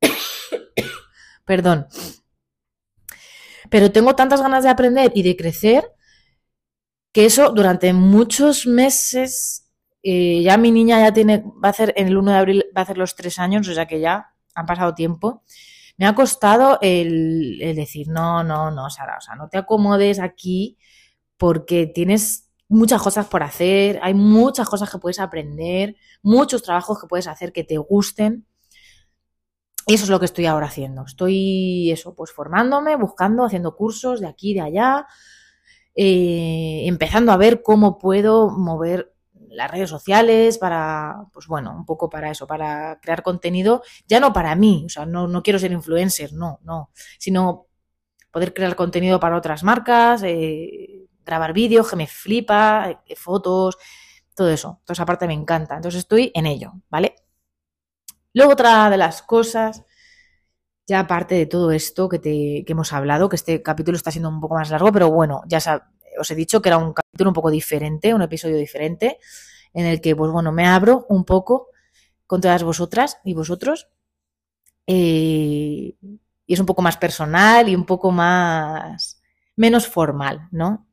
Perdón. 1.46 1.88
Pero 3.70 3.92
tengo 3.92 4.16
tantas 4.16 4.42
ganas 4.42 4.64
de 4.64 4.70
aprender 4.70 5.12
y 5.16 5.24
de 5.24 5.36
crecer 5.36 5.92
que 7.12 7.26
eso 7.26 7.50
durante 7.52 7.94
muchos 7.94 8.68
meses 8.68 9.65
eh, 10.08 10.44
ya 10.44 10.56
mi 10.58 10.70
niña 10.70 11.00
ya 11.00 11.12
tiene, 11.12 11.40
va 11.40 11.70
a 11.70 11.72
hacer, 11.72 11.92
en 11.98 12.08
el 12.08 12.16
1 12.16 12.32
de 12.32 12.38
abril 12.38 12.66
va 12.78 12.82
a 12.82 12.84
hacer 12.84 12.96
los 12.96 13.16
tres 13.16 13.40
años, 13.40 13.68
o 13.68 13.74
sea 13.74 13.88
que 13.88 14.00
ya 14.00 14.34
han 14.54 14.68
pasado 14.68 14.94
tiempo. 14.94 15.42
Me 15.98 16.06
ha 16.06 16.14
costado 16.14 16.78
el, 16.82 17.58
decir, 17.76 18.08
no, 18.10 18.44
no, 18.44 18.70
no, 18.70 18.92
Sara, 18.92 19.18
o 19.18 19.22
sea, 19.22 19.34
no 19.34 19.50
te 19.50 19.58
acomodes 19.58 20.20
aquí 20.20 20.78
porque 21.38 21.88
tienes 21.88 22.52
muchas 22.68 23.02
cosas 23.02 23.26
por 23.26 23.42
hacer, 23.42 24.00
hay 24.04 24.14
muchas 24.14 24.70
cosas 24.70 24.92
que 24.92 25.00
puedes 25.00 25.20
aprender, 25.20 25.96
muchos 26.22 26.62
trabajos 26.62 27.02
que 27.02 27.08
puedes 27.08 27.26
hacer 27.26 27.52
que 27.52 27.64
te 27.64 27.78
gusten. 27.78 28.46
Y 29.88 29.96
eso 29.96 30.04
es 30.04 30.10
lo 30.12 30.20
que 30.20 30.26
estoy 30.26 30.46
ahora 30.46 30.68
haciendo. 30.68 31.04
Estoy, 31.04 31.90
eso, 31.92 32.14
pues 32.14 32.32
formándome, 32.32 32.96
buscando, 32.96 33.44
haciendo 33.44 33.76
cursos 33.76 34.20
de 34.22 34.28
aquí, 34.28 34.54
de 34.54 34.62
allá, 34.62 35.08
eh, 35.96 36.84
empezando 36.86 37.32
a 37.32 37.38
ver 37.38 37.64
cómo 37.64 37.98
puedo 37.98 38.52
mover 38.52 39.15
las 39.56 39.72
redes 39.72 39.90
sociales, 39.90 40.58
para, 40.58 41.26
pues 41.34 41.48
bueno, 41.48 41.76
un 41.76 41.86
poco 41.86 42.10
para 42.10 42.32
eso, 42.32 42.46
para 42.48 43.00
crear 43.02 43.24
contenido, 43.24 43.82
ya 44.08 44.20
no 44.20 44.34
para 44.34 44.56
mí, 44.56 44.84
o 44.86 44.90
sea, 44.90 45.06
no, 45.06 45.28
no 45.28 45.42
quiero 45.44 45.60
ser 45.60 45.72
influencer, 45.72 46.34
no, 46.34 46.60
no, 46.64 46.92
sino 47.18 47.68
poder 48.32 48.54
crear 48.54 48.76
contenido 48.76 49.20
para 49.20 49.38
otras 49.38 49.64
marcas, 49.64 50.22
eh, 50.24 51.08
grabar 51.26 51.54
vídeos 51.54 51.90
que 51.90 51.96
me 51.96 52.08
flipa, 52.08 53.02
eh, 53.08 53.16
fotos, 53.16 53.78
todo 54.36 54.50
eso. 54.50 54.78
Entonces, 54.82 55.02
aparte 55.02 55.28
me 55.28 55.34
encanta. 55.34 55.76
Entonces, 55.76 56.00
estoy 56.00 56.32
en 56.36 56.46
ello, 56.46 56.74
¿vale? 56.90 57.16
Luego, 58.34 58.52
otra 58.54 58.90
de 58.90 58.98
las 58.98 59.22
cosas, 59.22 59.84
ya 60.86 61.00
aparte 61.00 61.36
de 61.36 61.46
todo 61.46 61.72
esto 61.72 62.10
que, 62.10 62.20
te, 62.20 62.64
que 62.66 62.74
hemos 62.74 62.94
hablado, 62.94 63.30
que 63.30 63.38
este 63.38 63.64
capítulo 63.64 63.96
está 63.96 64.12
siendo 64.12 64.30
un 64.30 64.42
poco 64.42 64.56
más 64.56 64.70
largo, 64.70 64.92
pero 64.92 65.10
bueno, 65.10 65.42
ya 65.48 65.60
os 66.20 66.30
he 66.32 66.36
dicho 66.36 66.62
que 66.62 66.70
era 66.70 66.78
un 66.78 66.94
capítulo 66.94 67.30
un 67.30 67.34
poco 67.34 67.52
diferente, 67.52 68.14
un 68.14 68.22
episodio 68.22 68.58
diferente, 68.58 69.20
en 69.74 69.86
el 69.86 70.02
que, 70.02 70.16
pues 70.16 70.32
bueno, 70.32 70.52
me 70.52 70.66
abro 70.68 71.06
un 71.10 71.26
poco 71.26 71.70
con 72.28 72.42
todas 72.42 72.64
vosotras 72.64 73.20
y 73.24 73.34
vosotros. 73.34 73.88
Eh, 74.88 75.96
y 76.48 76.54
es 76.54 76.60
un 76.60 76.66
poco 76.66 76.82
más 76.82 76.98
personal 76.98 77.70
y 77.70 77.76
un 77.76 77.86
poco 77.86 78.12
más 78.12 79.22
menos 79.56 79.88
formal, 79.88 80.48
¿no? 80.52 80.88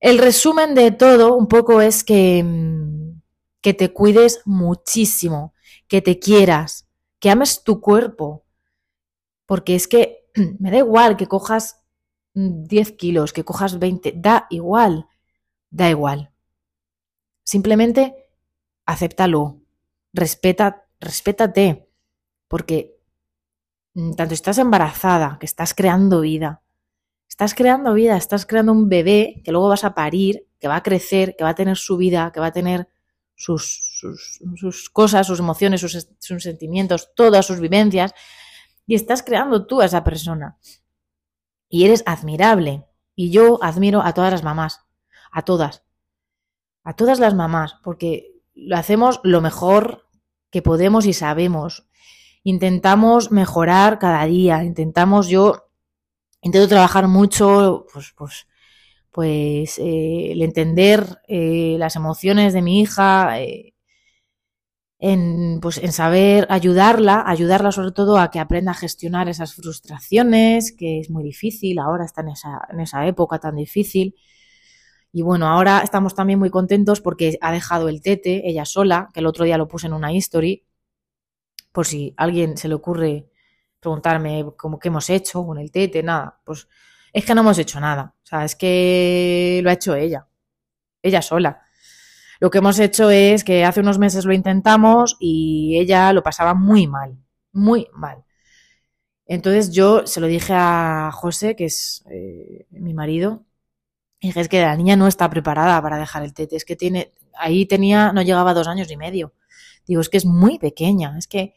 El 0.00 0.18
resumen 0.18 0.74
de 0.74 0.92
todo 0.92 1.34
un 1.34 1.48
poco 1.48 1.80
es 1.80 2.04
que, 2.04 2.42
mm, 2.44 3.20
que 3.60 3.74
te 3.74 3.92
cuides 3.92 4.42
muchísimo, 4.44 5.54
que 5.88 6.00
te 6.00 6.18
quieras, 6.18 6.86
que 7.18 7.30
ames 7.30 7.64
tu 7.64 7.80
cuerpo, 7.80 8.44
porque 9.46 9.74
es 9.74 9.88
que 9.88 10.26
me 10.60 10.70
da 10.70 10.78
igual 10.78 11.16
que 11.16 11.26
cojas 11.26 11.77
10 12.38 12.92
kilos, 12.96 13.32
que 13.32 13.44
cojas 13.44 13.78
20, 13.78 14.12
da 14.16 14.46
igual, 14.50 15.08
da 15.70 15.90
igual. 15.90 16.30
Simplemente 17.42 18.30
acéptalo, 18.86 19.60
respeta, 20.12 20.86
respétate, 21.00 21.88
porque 22.46 22.96
mm, 23.94 24.12
tanto 24.14 24.34
estás 24.34 24.58
embarazada, 24.58 25.36
que 25.40 25.46
estás 25.46 25.74
creando 25.74 26.20
vida, 26.20 26.62
estás 27.28 27.54
creando 27.54 27.94
vida, 27.94 28.16
estás 28.16 28.46
creando 28.46 28.72
un 28.72 28.88
bebé 28.88 29.42
que 29.44 29.50
luego 29.50 29.68
vas 29.68 29.84
a 29.84 29.94
parir, 29.94 30.46
que 30.60 30.68
va 30.68 30.76
a 30.76 30.82
crecer, 30.82 31.34
que 31.36 31.44
va 31.44 31.50
a 31.50 31.54
tener 31.54 31.76
su 31.76 31.96
vida, 31.96 32.30
que 32.32 32.40
va 32.40 32.46
a 32.46 32.52
tener 32.52 32.88
sus, 33.34 34.00
sus, 34.56 34.90
cosas, 34.90 35.26
sus 35.26 35.40
emociones, 35.40 35.80
sus, 35.80 36.08
sus 36.18 36.42
sentimientos, 36.42 37.10
todas 37.14 37.46
sus 37.46 37.60
vivencias, 37.60 38.12
y 38.86 38.94
estás 38.94 39.22
creando 39.22 39.66
tú 39.66 39.80
a 39.80 39.86
esa 39.86 40.02
persona 40.04 40.58
y 41.68 41.84
eres 41.84 42.02
admirable. 42.06 42.86
Y 43.14 43.30
yo 43.30 43.62
admiro 43.62 44.02
a 44.02 44.14
todas 44.14 44.32
las 44.32 44.42
mamás, 44.42 44.86
a 45.32 45.42
todas, 45.42 45.84
a 46.84 46.94
todas 46.94 47.18
las 47.18 47.34
mamás, 47.34 47.76
porque 47.82 48.32
lo 48.54 48.76
hacemos 48.76 49.20
lo 49.22 49.40
mejor 49.40 50.06
que 50.50 50.62
podemos 50.62 51.06
y 51.06 51.12
sabemos. 51.12 51.88
Intentamos 52.42 53.30
mejorar 53.30 53.98
cada 53.98 54.24
día, 54.24 54.64
intentamos, 54.64 55.28
yo 55.28 55.68
intento 56.40 56.68
trabajar 56.68 57.08
mucho, 57.08 57.86
pues, 57.92 58.14
pues, 58.16 58.46
pues 59.10 59.78
eh, 59.78 60.32
el 60.32 60.42
entender 60.42 61.20
eh, 61.26 61.76
las 61.78 61.96
emociones 61.96 62.52
de 62.52 62.62
mi 62.62 62.80
hija, 62.80 63.40
eh, 63.40 63.74
en, 64.98 65.60
pues, 65.60 65.78
en 65.78 65.92
saber 65.92 66.46
ayudarla, 66.50 67.22
ayudarla 67.26 67.72
sobre 67.72 67.92
todo 67.92 68.18
a 68.18 68.30
que 68.30 68.40
aprenda 68.40 68.72
a 68.72 68.74
gestionar 68.74 69.28
esas 69.28 69.54
frustraciones, 69.54 70.72
que 70.72 71.00
es 71.00 71.10
muy 71.10 71.22
difícil, 71.24 71.78
ahora 71.78 72.04
está 72.04 72.22
en 72.22 72.30
esa, 72.30 72.60
en 72.70 72.80
esa 72.80 73.06
época 73.06 73.38
tan 73.38 73.56
difícil. 73.56 74.16
Y 75.12 75.22
bueno, 75.22 75.48
ahora 75.48 75.80
estamos 75.80 76.14
también 76.14 76.38
muy 76.38 76.50
contentos 76.50 77.00
porque 77.00 77.38
ha 77.40 77.52
dejado 77.52 77.88
el 77.88 78.02
tete 78.02 78.48
ella 78.48 78.64
sola, 78.64 79.08
que 79.14 79.20
el 79.20 79.26
otro 79.26 79.44
día 79.44 79.58
lo 79.58 79.68
puse 79.68 79.86
en 79.86 79.94
una 79.94 80.12
history, 80.12 80.64
por 81.72 81.86
si 81.86 82.14
a 82.16 82.24
alguien 82.24 82.56
se 82.56 82.68
le 82.68 82.74
ocurre 82.74 83.30
preguntarme 83.80 84.44
cómo 84.56 84.78
qué 84.78 84.88
hemos 84.88 85.08
hecho 85.10 85.46
con 85.46 85.58
el 85.58 85.70
tete, 85.70 86.02
nada, 86.02 86.40
pues 86.44 86.68
es 87.12 87.24
que 87.24 87.34
no 87.34 87.42
hemos 87.42 87.58
hecho 87.58 87.80
nada, 87.80 88.14
o 88.22 88.26
sea, 88.26 88.44
es 88.44 88.56
que 88.56 89.60
lo 89.62 89.70
ha 89.70 89.74
hecho 89.74 89.94
ella, 89.94 90.26
ella 91.02 91.22
sola. 91.22 91.67
Lo 92.40 92.50
que 92.50 92.58
hemos 92.58 92.78
hecho 92.78 93.10
es 93.10 93.44
que 93.44 93.64
hace 93.64 93.80
unos 93.80 93.98
meses 93.98 94.24
lo 94.24 94.32
intentamos 94.32 95.16
y 95.18 95.78
ella 95.78 96.12
lo 96.12 96.22
pasaba 96.22 96.54
muy 96.54 96.86
mal, 96.86 97.18
muy 97.52 97.88
mal. 97.92 98.24
Entonces 99.26 99.72
yo 99.72 100.06
se 100.06 100.20
lo 100.20 100.26
dije 100.26 100.54
a 100.56 101.10
José, 101.12 101.54
que 101.54 101.66
es 101.66 102.04
eh, 102.10 102.66
mi 102.70 102.94
marido, 102.94 103.44
y 104.20 104.28
dije, 104.28 104.40
es 104.40 104.48
que 104.48 104.62
la 104.62 104.76
niña 104.76 104.96
no 104.96 105.06
está 105.06 105.28
preparada 105.30 105.80
para 105.82 105.98
dejar 105.98 106.24
el 106.24 106.34
tete, 106.34 106.56
es 106.56 106.64
que 106.64 106.76
tiene, 106.76 107.12
ahí 107.38 107.66
tenía, 107.66 108.12
no 108.12 108.22
llegaba 108.22 108.50
a 108.52 108.54
dos 108.54 108.68
años 108.68 108.90
y 108.90 108.96
medio. 108.96 109.34
Digo, 109.86 110.00
es 110.00 110.08
que 110.08 110.16
es 110.16 110.26
muy 110.26 110.58
pequeña, 110.58 111.16
es 111.18 111.26
que 111.28 111.54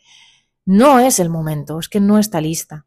no 0.65 0.99
es 0.99 1.19
el 1.19 1.29
momento, 1.29 1.79
es 1.79 1.89
que 1.89 1.99
no 1.99 2.19
está 2.19 2.41
lista. 2.41 2.85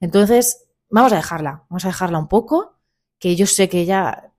Entonces, 0.00 0.68
vamos 0.88 1.12
a 1.12 1.16
dejarla, 1.16 1.64
vamos 1.68 1.84
a 1.84 1.88
dejarla 1.88 2.18
un 2.18 2.28
poco, 2.28 2.78
que 3.18 3.36
yo 3.36 3.46
sé 3.46 3.68
que 3.68 3.80
ella, 3.80 4.31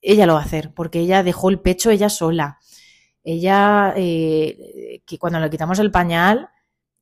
ella 0.00 0.26
lo 0.26 0.34
va 0.34 0.40
a 0.40 0.44
hacer, 0.44 0.72
porque 0.74 1.00
ella 1.00 1.22
dejó 1.22 1.50
el 1.50 1.60
pecho 1.60 1.90
ella 1.90 2.08
sola. 2.08 2.58
Ella, 3.24 3.92
eh, 3.96 5.02
que 5.04 5.18
cuando 5.18 5.40
le 5.40 5.50
quitamos 5.50 5.78
el 5.78 5.90
pañal, 5.90 6.48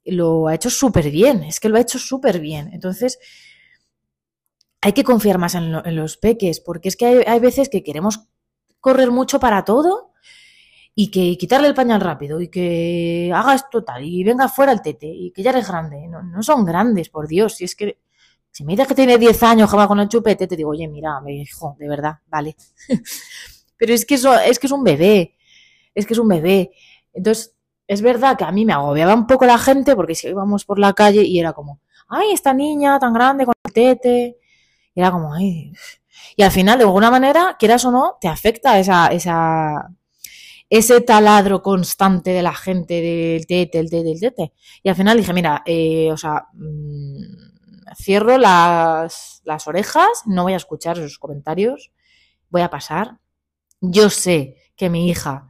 lo 0.05 0.49
ha 0.49 0.55
hecho 0.55 0.71
súper 0.71 1.11
bien, 1.11 1.43
es 1.45 1.61
que 1.61 1.69
lo 1.69 1.77
ha 1.77 1.81
hecho 1.81 1.99
súper 1.99 2.41
bien. 2.41 2.71
Entonces, 2.73 3.19
hay 4.81 4.93
que 4.93 5.05
confiar 5.05 5.39
más 5.39 5.55
en, 5.55 5.73
los 5.97 6.17
peques, 6.17 6.61
porque 6.61 6.89
es 6.89 6.97
que 6.97 7.07
hay, 7.07 7.17
hay, 7.27 7.41
veces 7.41 7.69
que 7.69 7.83
queremos 7.83 8.29
correr 8.81 9.11
mucho 9.11 9.41
para 9.41 9.65
todo 9.65 10.13
y 10.95 11.11
que 11.11 11.37
quitarle 11.37 11.69
el 11.69 11.75
pañal 11.75 12.01
rápido 12.01 12.41
y 12.41 12.49
que 12.49 13.31
haga 13.35 13.55
esto 13.55 13.85
tal 13.85 14.05
y 14.05 14.25
venga 14.25 14.49
fuera 14.49 14.73
el 14.73 14.81
tete 14.81 15.07
y 15.07 15.31
que 15.31 15.43
ya 15.43 15.51
eres 15.51 15.69
grande. 15.69 16.07
No, 16.09 16.23
no 16.23 16.43
son 16.43 16.65
grandes, 16.65 17.09
por 17.11 17.29
Dios. 17.29 17.57
Si 17.57 17.65
es 17.65 17.77
que 17.77 17.99
si 18.57 18.65
me 18.65 18.73
dices 18.73 18.89
que 18.89 18.95
tiene 18.95 19.19
10 19.19 19.43
años 19.43 19.77
va 19.77 19.87
con 19.87 20.01
el 20.01 20.09
chupete, 20.09 20.47
te 20.47 20.57
digo, 20.57 20.71
oye, 20.71 20.89
mira, 20.89 21.21
me 21.21 21.35
hijo, 21.35 21.77
de 21.79 21.87
verdad, 21.87 22.21
vale. 22.29 22.57
Pero 23.77 23.93
es 23.93 24.07
que, 24.07 24.15
eso, 24.15 24.33
es 24.33 24.59
que 24.59 24.67
es 24.67 24.73
un 24.73 24.83
bebé, 24.83 25.37
es 25.95 26.07
que 26.07 26.15
es 26.15 26.19
un 26.19 26.27
bebé. 26.27 26.71
Entonces, 27.13 27.55
es 27.87 28.01
verdad 28.01 28.39
que 28.39 28.45
a 28.45 28.53
mí 28.53 28.65
me 28.65 28.73
agobiaba 28.73 29.13
un 29.13 29.27
poco 29.27 29.45
la 29.45 29.59
gente 29.59 29.95
porque 29.95 30.15
si 30.15 30.29
íbamos 30.29 30.65
por 30.65 30.79
la 30.79 30.95
calle 30.95 31.23
y 31.23 31.39
era 31.39 31.53
como, 31.53 31.83
ay, 32.09 32.33
esta 32.33 32.55
niña 32.55 32.99
tan 32.99 33.13
grande 33.13 33.45
con 33.45 33.53
el 33.63 33.73
tete. 33.75 34.39
Y 34.95 35.01
era 35.01 35.11
como, 35.11 35.35
ay. 35.35 35.75
Y 36.35 36.43
al 36.43 36.51
final, 36.51 36.79
de 36.79 36.85
alguna 36.85 37.11
manera, 37.11 37.57
quieras 37.59 37.85
o 37.85 37.91
no, 37.91 38.17
te 38.19 38.29
afecta 38.29 38.79
esa, 38.79 39.09
esa, 39.09 39.91
ese 40.71 41.03
taladro 41.03 41.63
constante 41.63 42.31
de 42.31 42.43
la 42.43 42.55
gente 42.55 43.03
del 43.03 43.47
tete, 43.47 43.81
el 43.81 43.91
tete, 43.91 44.13
el 44.13 44.21
tete. 44.21 44.53
Y 44.83 44.89
al 44.89 44.97
final 44.97 45.19
dije, 45.19 45.35
mira, 45.35 45.63
eh, 45.67 46.11
o 46.11 46.17
sea, 46.17 46.47
mmm, 46.55 47.46
cierro 47.97 48.39
las, 48.39 49.41
las 49.45 49.67
orejas, 49.67 50.23
no 50.27 50.45
voy 50.45 50.53
a 50.53 50.57
escuchar 50.57 50.99
esos 50.99 51.19
comentarios, 51.19 51.93
voy 52.51 52.63
a 52.63 52.71
pasar. 52.71 53.19
Yo 53.81 54.11
sé 54.11 54.57
que 54.77 54.91
mi 54.91 55.09
hija 55.09 55.49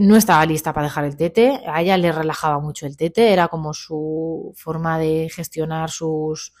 no 0.00 0.16
estaba 0.16 0.46
lista 0.46 0.72
para 0.72 0.86
dejar 0.86 1.04
el 1.04 1.16
tete, 1.16 1.62
a 1.66 1.80
ella 1.80 1.96
le 1.96 2.12
relajaba 2.12 2.60
mucho 2.60 2.86
el 2.86 2.96
tete, 2.96 3.32
era 3.32 3.48
como 3.48 3.74
su 3.74 4.52
forma 4.56 4.98
de 4.98 5.28
gestionar 5.34 5.90
sus, 5.90 6.52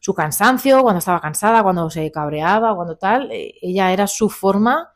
su 0.00 0.14
cansancio, 0.14 0.82
cuando 0.82 1.00
estaba 1.00 1.20
cansada, 1.20 1.62
cuando 1.62 1.90
se 1.90 2.10
cabreaba, 2.10 2.74
cuando 2.74 2.96
tal, 2.96 3.30
eh, 3.30 3.54
ella 3.60 3.92
era 3.92 4.06
su 4.06 4.30
forma 4.30 4.92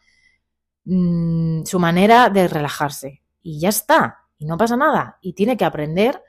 mmm, 0.85 1.65
su 1.65 1.79
manera 1.79 2.31
de 2.31 2.49
relajarse. 2.49 3.23
Y 3.43 3.61
ya 3.61 3.69
está, 3.69 4.21
y 4.39 4.47
no 4.47 4.57
pasa 4.57 4.77
nada. 4.77 5.19
Y 5.21 5.35
tiene 5.35 5.57
que 5.57 5.65
aprender 5.65 6.23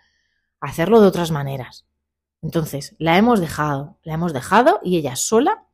a 0.60 0.68
hacerlo 0.68 1.00
de 1.02 1.08
otras 1.08 1.32
maneras. 1.32 1.88
Entonces, 2.42 2.96
la 3.00 3.18
hemos 3.18 3.40
dejado, 3.40 3.98
la 4.04 4.14
hemos 4.14 4.34
dejado 4.34 4.80
y 4.84 4.98
ella 4.98 5.16
sola 5.16 5.66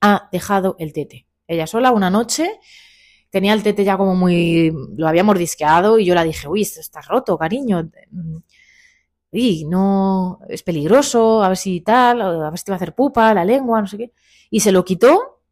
ha 0.00 0.28
dejado 0.32 0.76
el 0.78 0.92
tete. 0.92 1.26
Ella 1.46 1.66
sola 1.66 1.92
una 1.92 2.10
noche 2.10 2.60
tenía 3.30 3.52
el 3.52 3.62
tete 3.62 3.84
ya 3.84 3.96
como 3.96 4.14
muy, 4.14 4.72
lo 4.96 5.08
había 5.08 5.24
mordisqueado 5.24 5.98
y 5.98 6.04
yo 6.04 6.14
la 6.14 6.24
dije, 6.24 6.48
uy, 6.48 6.62
está 6.62 7.00
roto, 7.02 7.36
cariño. 7.36 7.90
Uy, 9.30 9.64
no, 9.66 10.40
es 10.48 10.62
peligroso, 10.62 11.42
a 11.42 11.48
ver 11.48 11.56
si 11.56 11.80
tal, 11.82 12.22
a 12.22 12.50
ver 12.50 12.58
si 12.58 12.64
te 12.64 12.72
va 12.72 12.76
a 12.76 12.78
hacer 12.78 12.94
pupa, 12.94 13.34
la 13.34 13.44
lengua, 13.44 13.80
no 13.80 13.86
sé 13.86 13.98
qué. 13.98 14.12
Y 14.50 14.60
se 14.60 14.72
lo 14.72 14.84
quitó 14.84 15.42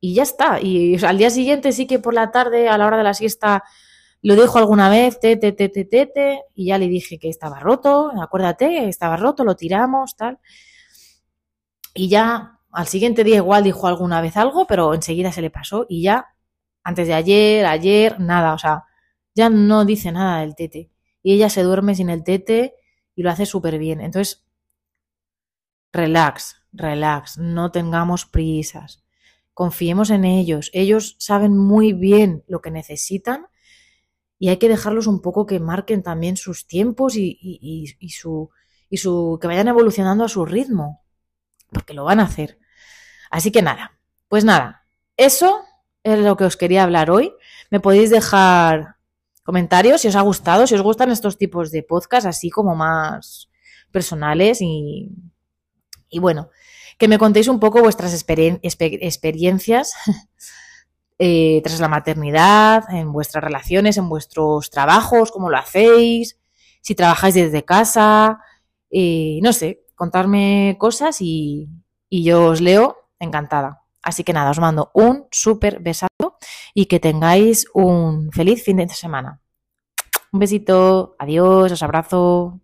y 0.00 0.14
ya 0.14 0.22
está. 0.22 0.60
Y 0.60 1.02
al 1.04 1.18
día 1.18 1.30
siguiente 1.30 1.72
sí 1.72 1.86
que 1.86 1.98
por 1.98 2.14
la 2.14 2.30
tarde, 2.30 2.68
a 2.68 2.78
la 2.78 2.86
hora 2.86 2.96
de 2.96 3.02
la 3.04 3.14
siesta, 3.14 3.64
lo 4.28 4.36
dejo 4.36 4.58
alguna 4.58 4.88
vez, 4.88 5.20
tete, 5.20 5.52
tete, 5.52 5.84
tete, 5.84 6.42
y 6.54 6.66
ya 6.66 6.78
le 6.78 6.88
dije 6.88 7.18
que 7.18 7.28
estaba 7.28 7.60
roto, 7.60 8.10
acuérdate, 8.20 8.88
estaba 8.88 9.16
roto, 9.16 9.44
lo 9.44 9.56
tiramos, 9.56 10.16
tal. 10.16 10.38
Y 11.94 12.08
ya 12.08 12.58
al 12.72 12.86
siguiente 12.86 13.22
día 13.24 13.36
igual 13.36 13.64
dijo 13.64 13.86
alguna 13.86 14.20
vez 14.20 14.36
algo, 14.36 14.66
pero 14.66 14.94
enseguida 14.94 15.30
se 15.32 15.42
le 15.42 15.50
pasó 15.50 15.86
y 15.88 16.02
ya, 16.02 16.34
antes 16.82 17.06
de 17.06 17.14
ayer, 17.14 17.66
ayer, 17.66 18.18
nada, 18.18 18.54
o 18.54 18.58
sea, 18.58 18.84
ya 19.34 19.50
no 19.50 19.84
dice 19.84 20.10
nada 20.12 20.40
del 20.40 20.54
tete. 20.54 20.90
Y 21.22 21.34
ella 21.34 21.50
se 21.50 21.62
duerme 21.62 21.94
sin 21.94 22.10
el 22.10 22.24
tete 22.24 22.74
y 23.14 23.22
lo 23.22 23.30
hace 23.30 23.46
súper 23.46 23.78
bien. 23.78 24.00
Entonces, 24.00 24.44
relax, 25.92 26.62
relax, 26.72 27.38
no 27.38 27.70
tengamos 27.70 28.26
prisas 28.26 29.04
confiemos 29.54 30.10
en 30.10 30.24
ellos. 30.24 30.70
Ellos 30.74 31.16
saben 31.18 31.56
muy 31.56 31.92
bien 31.92 32.44
lo 32.48 32.60
que 32.60 32.70
necesitan 32.70 33.46
y 34.44 34.50
hay 34.50 34.58
que 34.58 34.68
dejarlos 34.68 35.06
un 35.06 35.22
poco 35.22 35.46
que 35.46 35.58
marquen 35.58 36.02
también 36.02 36.36
sus 36.36 36.66
tiempos 36.66 37.16
y, 37.16 37.96
su, 38.10 38.50
y 38.90 38.98
su, 38.98 39.38
que 39.40 39.46
vayan 39.46 39.68
evolucionando 39.68 40.22
a 40.22 40.28
su 40.28 40.44
ritmo, 40.44 41.02
porque 41.72 41.94
lo 41.94 42.04
van 42.04 42.20
a 42.20 42.24
hacer. 42.24 42.58
Así 43.30 43.50
que 43.50 43.62
nada, 43.62 43.98
pues 44.28 44.44
nada, 44.44 44.84
eso 45.16 45.64
es 46.02 46.18
lo 46.18 46.36
que 46.36 46.44
os 46.44 46.58
quería 46.58 46.82
hablar 46.82 47.10
hoy. 47.10 47.32
Me 47.70 47.80
podéis 47.80 48.10
dejar 48.10 48.96
comentarios 49.44 50.02
si 50.02 50.08
os 50.08 50.14
ha 50.14 50.20
gustado, 50.20 50.66
si 50.66 50.74
os 50.74 50.82
gustan 50.82 51.10
estos 51.10 51.38
tipos 51.38 51.70
de 51.70 51.82
podcast 51.82 52.26
así 52.26 52.50
como 52.50 52.74
más 52.74 53.48
personales 53.92 54.60
y, 54.60 55.08
y 56.10 56.18
bueno, 56.18 56.50
que 56.98 57.08
me 57.08 57.16
contéis 57.16 57.48
un 57.48 57.60
poco 57.60 57.80
vuestras 57.80 58.12
experiencias 58.12 59.94
eh, 61.18 61.60
tras 61.62 61.80
la 61.80 61.88
maternidad, 61.88 62.84
en 62.90 63.12
vuestras 63.12 63.44
relaciones, 63.44 63.96
en 63.96 64.08
vuestros 64.08 64.70
trabajos, 64.70 65.30
cómo 65.30 65.50
lo 65.50 65.58
hacéis, 65.58 66.38
si 66.80 66.94
trabajáis 66.94 67.34
desde 67.34 67.64
casa, 67.64 68.40
eh, 68.90 69.38
no 69.42 69.52
sé, 69.52 69.84
contarme 69.94 70.76
cosas 70.78 71.20
y, 71.20 71.68
y 72.08 72.24
yo 72.24 72.46
os 72.46 72.60
leo 72.60 72.96
encantada. 73.18 73.82
Así 74.02 74.22
que 74.22 74.32
nada, 74.32 74.50
os 74.50 74.60
mando 74.60 74.90
un 74.92 75.26
súper 75.30 75.80
besazo 75.80 76.38
y 76.74 76.86
que 76.86 77.00
tengáis 77.00 77.66
un 77.72 78.30
feliz 78.32 78.62
fin 78.62 78.76
de 78.76 78.88
semana. 78.88 79.40
Un 80.30 80.40
besito, 80.40 81.16
adiós, 81.18 81.72
os 81.72 81.82
abrazo. 81.82 82.60